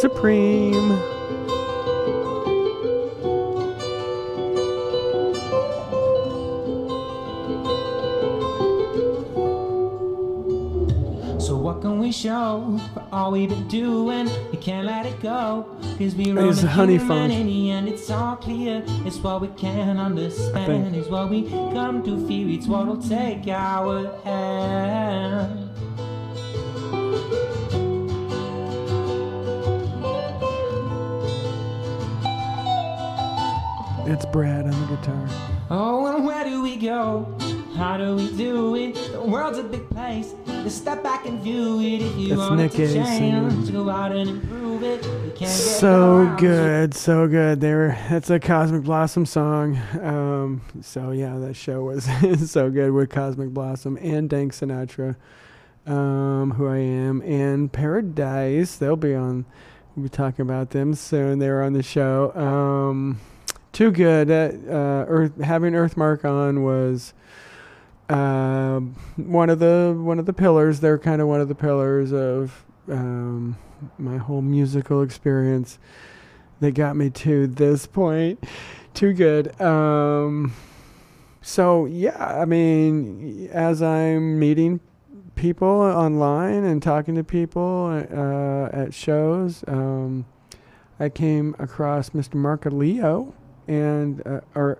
[0.00, 0.90] Supreme.
[11.40, 14.30] So what can we show for all we've been doing?
[14.52, 15.66] We can't let it go.
[15.98, 18.84] Cause we Hey, it's run Honey human and it's all clear.
[19.04, 20.94] It's what we can understand.
[20.94, 22.48] It's what we come to fear.
[22.50, 25.67] It's what'll take our hand.
[34.10, 35.28] It's Brad on the guitar.
[35.68, 37.36] Oh, and where do we go?
[37.76, 38.94] How do we do it?
[39.12, 40.32] The world's a big place.
[40.46, 42.00] Just step back and view it.
[42.00, 43.70] If you That's want Nick to change, singing.
[43.70, 45.04] go out and improve it.
[45.04, 47.60] You can't get So good, so good.
[47.60, 47.94] They were.
[48.08, 49.76] That's a Cosmic Blossom song.
[50.00, 52.08] Um, so yeah, that show was
[52.50, 55.16] so good with Cosmic Blossom and Dank Sinatra,
[55.86, 58.76] um, who I am, and Paradise.
[58.76, 59.44] They'll be on.
[59.94, 61.40] We'll be talking about them soon.
[61.40, 62.32] They were on the show.
[62.34, 63.20] Um,
[63.78, 64.28] too good.
[64.28, 67.14] Uh, uh, Earth having Earthmark on was
[68.08, 70.80] um, one of the one of the pillars.
[70.80, 73.56] They're kind of one of the pillars of um,
[73.96, 75.78] my whole musical experience.
[76.58, 78.42] They got me to this point.
[78.94, 79.60] Too good.
[79.60, 80.54] Um,
[81.40, 84.80] so yeah, I mean, as I'm meeting
[85.36, 90.26] people online and talking to people uh, at shows, um,
[90.98, 92.34] I came across Mr.
[92.34, 93.34] Marco Leo
[93.68, 94.78] and uh, or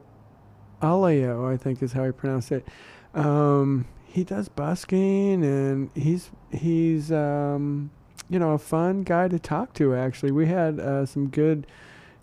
[0.83, 2.67] Aleo, I think is how I pronounce it.
[3.15, 7.91] Um, he does busking and he's he's um,
[8.29, 9.95] you know a fun guy to talk to.
[9.95, 11.67] Actually, we had uh, some good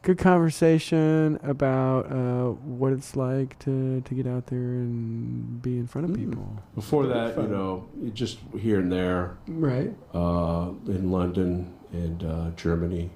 [0.02, 5.88] good conversation about uh, what it's like to to get out there and be in
[5.88, 6.62] front of people.
[6.76, 9.94] Before that, you know, just here and there, Right.
[10.14, 13.12] Uh, in London and uh, Germany.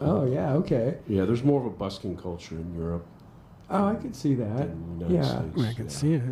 [0.00, 0.96] Oh yeah, okay.
[1.08, 3.06] Yeah, there's more of a busking culture in Europe.
[3.68, 4.62] Oh, I could see that.
[4.62, 6.22] in the United Yeah, States, I can see it.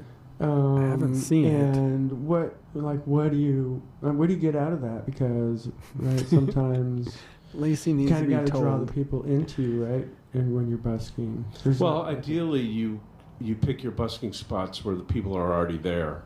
[0.41, 1.77] Um, I haven't seen it.
[1.77, 5.05] and what, like, what do you, uh, what do you get out of that?
[5.05, 7.17] Because, right, sometimes
[7.55, 8.89] Lacy needs kind to of be got to draw told.
[8.89, 10.07] the people into you, right?
[10.35, 13.01] And when you're busking, There's Well, not- ideally, you
[13.41, 16.23] you pick your busking spots where the people are already there.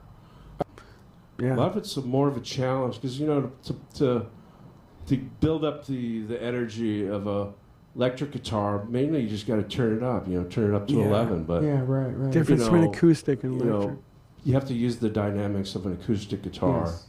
[1.39, 1.55] Yeah.
[1.55, 4.27] A lot of it's a, more of a challenge because you know to, to
[5.07, 7.53] to build up the the energy of a
[7.95, 8.85] electric guitar.
[8.89, 10.27] Mainly, you just got to turn it up.
[10.29, 11.07] You know, turn it up to Yeah.
[11.09, 11.45] eleven.
[11.45, 12.31] But Yeah, right, right.
[12.33, 13.83] Difference you between acoustic and electric.
[13.83, 13.99] you know,
[14.45, 17.07] you have to use the dynamics of an acoustic guitar Yes.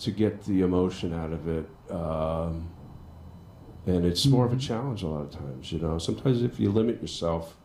[0.00, 1.68] to get the emotion out of it.
[1.90, 2.68] Um,
[3.86, 5.70] and it's more of a challenge a lot of times.
[5.70, 7.56] You know, sometimes if you limit yourself,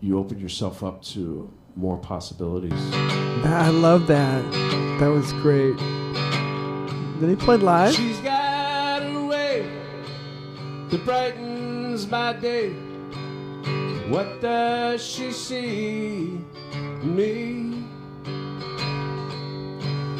[0.00, 2.72] you open yourself up to more possibilities.
[3.44, 4.42] I love that.
[4.98, 5.76] That was great.
[7.20, 7.94] Did he play live.
[10.90, 12.70] That brightens my day.
[14.08, 16.40] What does she see
[16.72, 17.84] in me?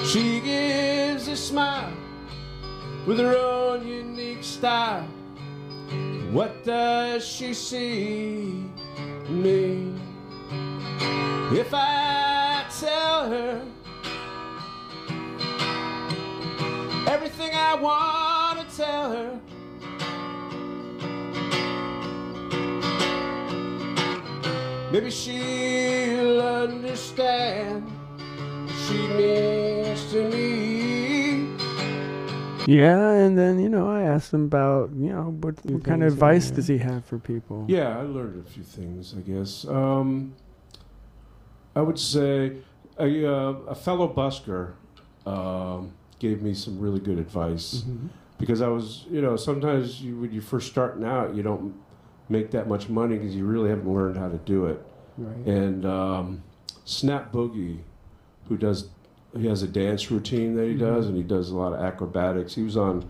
[0.04, 1.92] She gives a smile
[3.04, 5.08] with her own unique style.
[6.30, 8.64] What does she see
[9.06, 9.92] in me?
[11.58, 13.62] If I tell her
[17.08, 19.40] everything I want to tell her.
[25.00, 27.90] Maybe she'll understand
[28.84, 31.56] she means to me.
[32.66, 36.12] Yeah, and then you know I asked him about you know what, what kind of
[36.12, 37.64] advice does he have for people?
[37.66, 39.64] Yeah, I learned a few things, I guess.
[39.66, 40.34] Um,
[41.74, 42.58] I would say
[42.98, 44.72] a, uh, a fellow busker
[45.24, 48.10] um, gave me some really good advice Mhm.
[48.36, 51.72] because I was, you know, sometimes you, when you're first starting out, you don't
[52.28, 54.84] make that much money because you really haven't learned how to do it.
[55.20, 55.46] Right.
[55.46, 56.42] And um,
[56.84, 57.80] Snap Boogie,
[58.48, 58.88] who does,
[59.36, 61.08] he has a dance routine that he does, Mhm.
[61.10, 62.54] and he does a lot of acrobatics.
[62.54, 63.08] He was on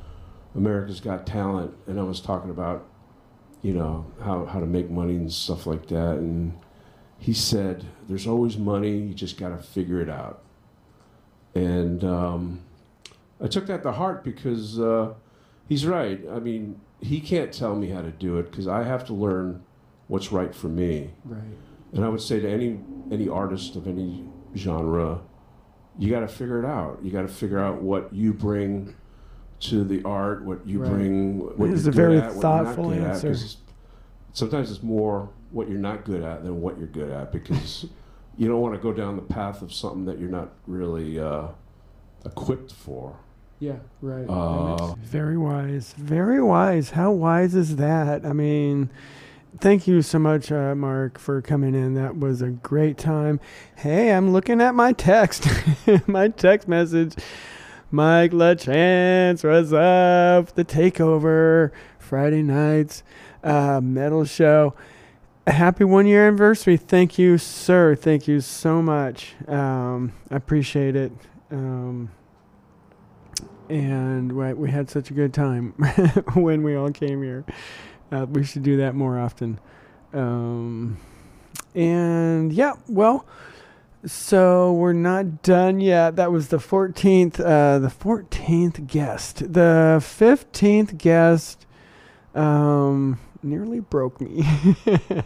[0.54, 2.84] America's Got Talent, and I was talking about,
[3.62, 6.18] you know, how, how to make money and stuff like that.
[6.18, 6.54] And
[7.18, 10.42] he said, There's always money, you just got to figure it out.
[11.54, 12.60] And um,
[13.40, 15.14] I took that to heart because uh,
[15.68, 16.20] he's right.
[16.30, 19.62] I mean, he can't tell me how to do it because I have to learn
[20.08, 21.10] what's right for me.
[21.24, 21.40] Right.
[21.92, 22.80] And I would say to any
[23.10, 24.24] any artist of any
[24.56, 25.20] genre,
[25.98, 27.00] you got to figure it out.
[27.02, 28.94] You got to figure out what you bring
[29.60, 30.90] to the art, what you Right.
[30.90, 33.28] bring, what It's you're a good very at, what you're not thoughtful good at, answer.
[33.28, 33.56] 'cause
[34.32, 37.84] sometimes it's more what you're not good at than what you're good at because
[38.36, 41.48] you don't want to go down the path of something that you're not really uh,
[42.24, 43.16] equipped for.
[43.58, 44.24] Yeah, right.
[44.26, 45.92] Uh, Very wise.
[45.98, 46.90] Very wise.
[46.90, 48.24] How wise is that?
[48.24, 48.88] I mean,
[49.58, 51.94] thank you so much, uh, Mark, for coming in.
[51.94, 53.40] That was a great time.
[53.76, 55.46] Hey, I'm looking at my text,
[56.06, 57.14] my text message.
[57.90, 60.54] Mike LaChance, was up?
[60.54, 63.02] The Takeover, Friday nights,
[63.42, 64.74] uh, metal show.
[65.46, 66.76] Happy one year anniversary.
[66.76, 67.96] Thank you, sir.
[67.96, 69.34] Thank you so much.
[69.48, 71.12] Um, I appreciate it.
[71.50, 72.10] Um,
[73.68, 75.72] and we, we had such a good time
[76.34, 77.44] when we all came here.
[78.10, 79.58] Uh, we should do that more often.
[80.12, 80.98] Um,
[81.74, 83.24] and yeah, well,
[84.04, 86.16] so we're not done yet.
[86.16, 89.52] That was the 14th, uh, the 14th guest.
[89.52, 91.66] The 15th guest
[92.34, 94.44] um, nearly broke me.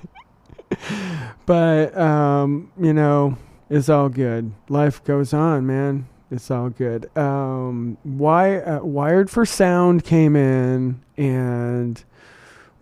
[1.47, 3.39] but, um, you know,
[3.71, 4.53] it's all good.
[4.69, 6.09] Life goes on, man.
[6.31, 7.17] It's all good.
[7.17, 12.03] Um, why, uh, Wired for Sound came in and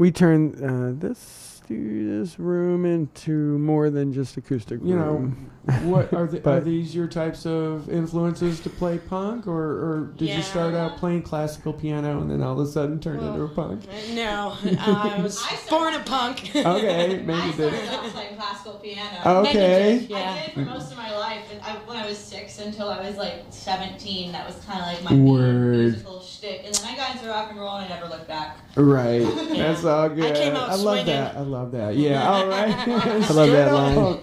[0.03, 5.51] we turn uh, this this room into more than just acoustic You know, room.
[5.83, 10.31] What are the, are these your types of influences to play punk, or, or did
[10.31, 13.49] you start out playing classical piano and then all of a sudden turn into a
[13.49, 13.85] punk?
[13.89, 15.41] Uh, no, I was
[15.71, 16.51] born a punk.
[16.73, 17.75] Okay, maybe you did.
[17.75, 19.41] I playing classical piano.
[19.41, 19.95] Okay.
[19.95, 20.45] Maybe did, I yeah.
[20.47, 23.45] did for most of my life, I, when I was six until I was like
[23.51, 25.77] 17, that was kind of like my Word.
[25.77, 26.63] musical shtick.
[26.65, 28.59] And then I got into rock and roll, and I never looked back.
[28.77, 29.21] Right,
[29.53, 29.73] Yeah.
[29.73, 30.35] that's all good.
[30.35, 31.07] came out love swinging.
[31.07, 31.37] that.
[31.37, 31.95] I love that.
[31.97, 32.89] Yeah, all right.
[32.89, 34.21] I love that line.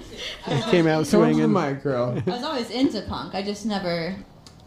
[0.72, 1.74] Came out Come to the swinging.
[1.76, 2.22] mic, girl.
[2.28, 3.36] I was always into punk.
[3.36, 4.16] I just never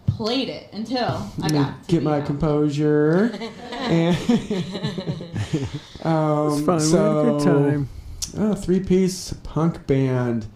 [0.07, 2.27] played it until I Let got to get my young.
[2.27, 3.31] composure.
[3.73, 4.17] and
[6.05, 6.79] um, It's fun.
[6.79, 7.89] We had a good time.
[8.39, 10.47] Oh, three-piece punk band.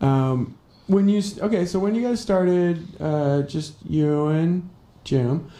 [0.00, 4.68] Um, when you okay, so when you guys started, uh, just you and
[5.04, 5.50] Jim.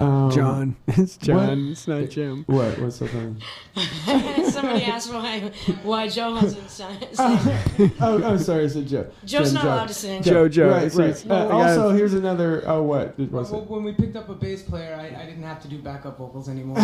[0.00, 0.76] Um, John.
[0.86, 1.36] It's John.
[1.36, 2.44] what- It's not Jim.
[2.46, 2.78] What?
[2.80, 3.40] What's the thing?
[4.50, 6.96] Somebody asked why why Joe hasn't sung.
[7.18, 9.10] oh, oh, sorry, I said Joe.
[9.24, 9.68] Joe's Jim, not Joe.
[9.68, 10.22] allowed to sing.
[10.22, 10.70] Joe, Joe.
[10.70, 11.08] Right, right.
[11.10, 12.62] it's- Uh, I got- also, here's another.
[12.66, 13.18] Oh, what?
[13.18, 13.68] What's Well, it?
[13.70, 16.48] when we picked up a bass player, I, I didn't have to do backup vocals
[16.48, 16.78] anymore.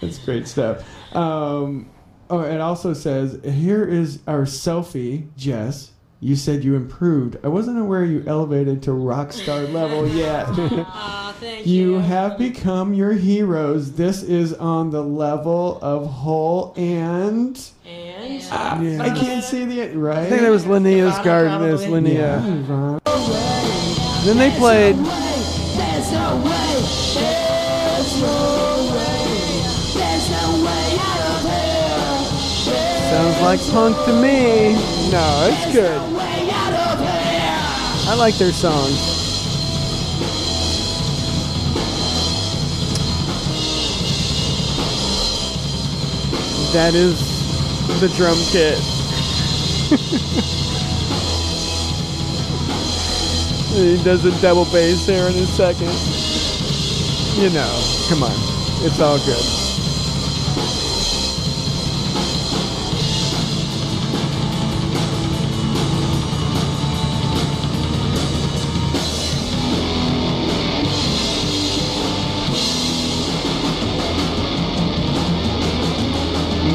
[0.00, 0.84] That's great stuff.
[1.14, 1.88] Um,
[2.30, 7.36] oh, it also says here is our selfie, Jess you said you improved.
[7.44, 10.48] I wasn't aware you elevated to rock star level yet.
[11.66, 11.94] you, you.
[11.98, 13.92] have become your heroes.
[13.92, 17.60] This is on the level of whole and.
[17.84, 18.42] And.
[18.50, 19.02] Uh, yeah.
[19.02, 20.18] I can't see the right.
[20.18, 21.62] I think that was Linnea's garden.
[21.62, 22.14] This Linnea?
[22.14, 22.98] Yeah.
[24.24, 24.96] Then they played.
[33.06, 34.95] Sounds like punk to me.
[35.10, 36.00] No, it's good.
[38.08, 38.98] I like their songs.
[46.72, 47.18] That is
[48.00, 48.78] the drum kit.
[53.76, 55.92] he does a double bass there in a second.
[57.40, 58.32] You know, come on.
[58.84, 59.65] It's all good.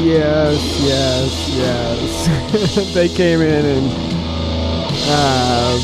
[0.04, 2.92] Yes, yes, yes.
[2.94, 3.86] they came in and
[5.08, 5.80] um,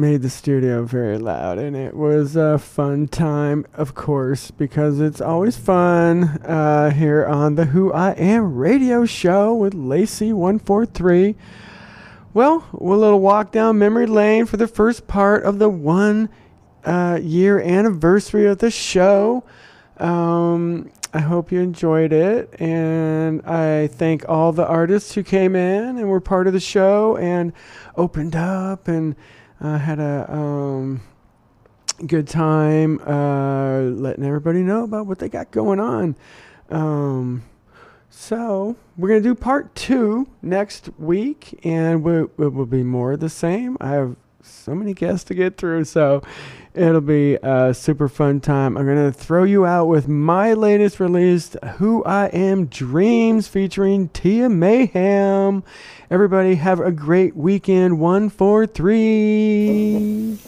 [0.00, 5.20] made the studio very loud, and it was a fun time, of course, because it's
[5.20, 11.34] always fun uh, here on the Who I Am radio show with Lacy143.
[12.32, 16.30] Well, a little walk down memory lane for the first part of the one
[16.86, 19.44] uh, year anniversary of the show.
[19.98, 25.98] Um, I hope you enjoyed it, and I thank all the artists who came in
[25.98, 27.52] and were part of the show and
[27.96, 29.16] opened up and
[29.60, 31.00] uh, had a um,
[32.06, 36.14] good time uh, letting everybody know about what they got going on.
[36.70, 37.42] Um,
[38.08, 43.20] so we're gonna do part two next week, and we, it will be more of
[43.20, 43.76] the same.
[43.80, 46.22] I have so many guests to get through, so
[46.74, 48.76] it'll be a super fun time.
[48.76, 54.48] I'm gonna throw you out with my latest release, "Who I Am Dreams," featuring Tia
[54.48, 55.62] Mayhem.
[56.10, 57.98] Everybody have a great weekend.
[58.00, 60.38] One, four, three.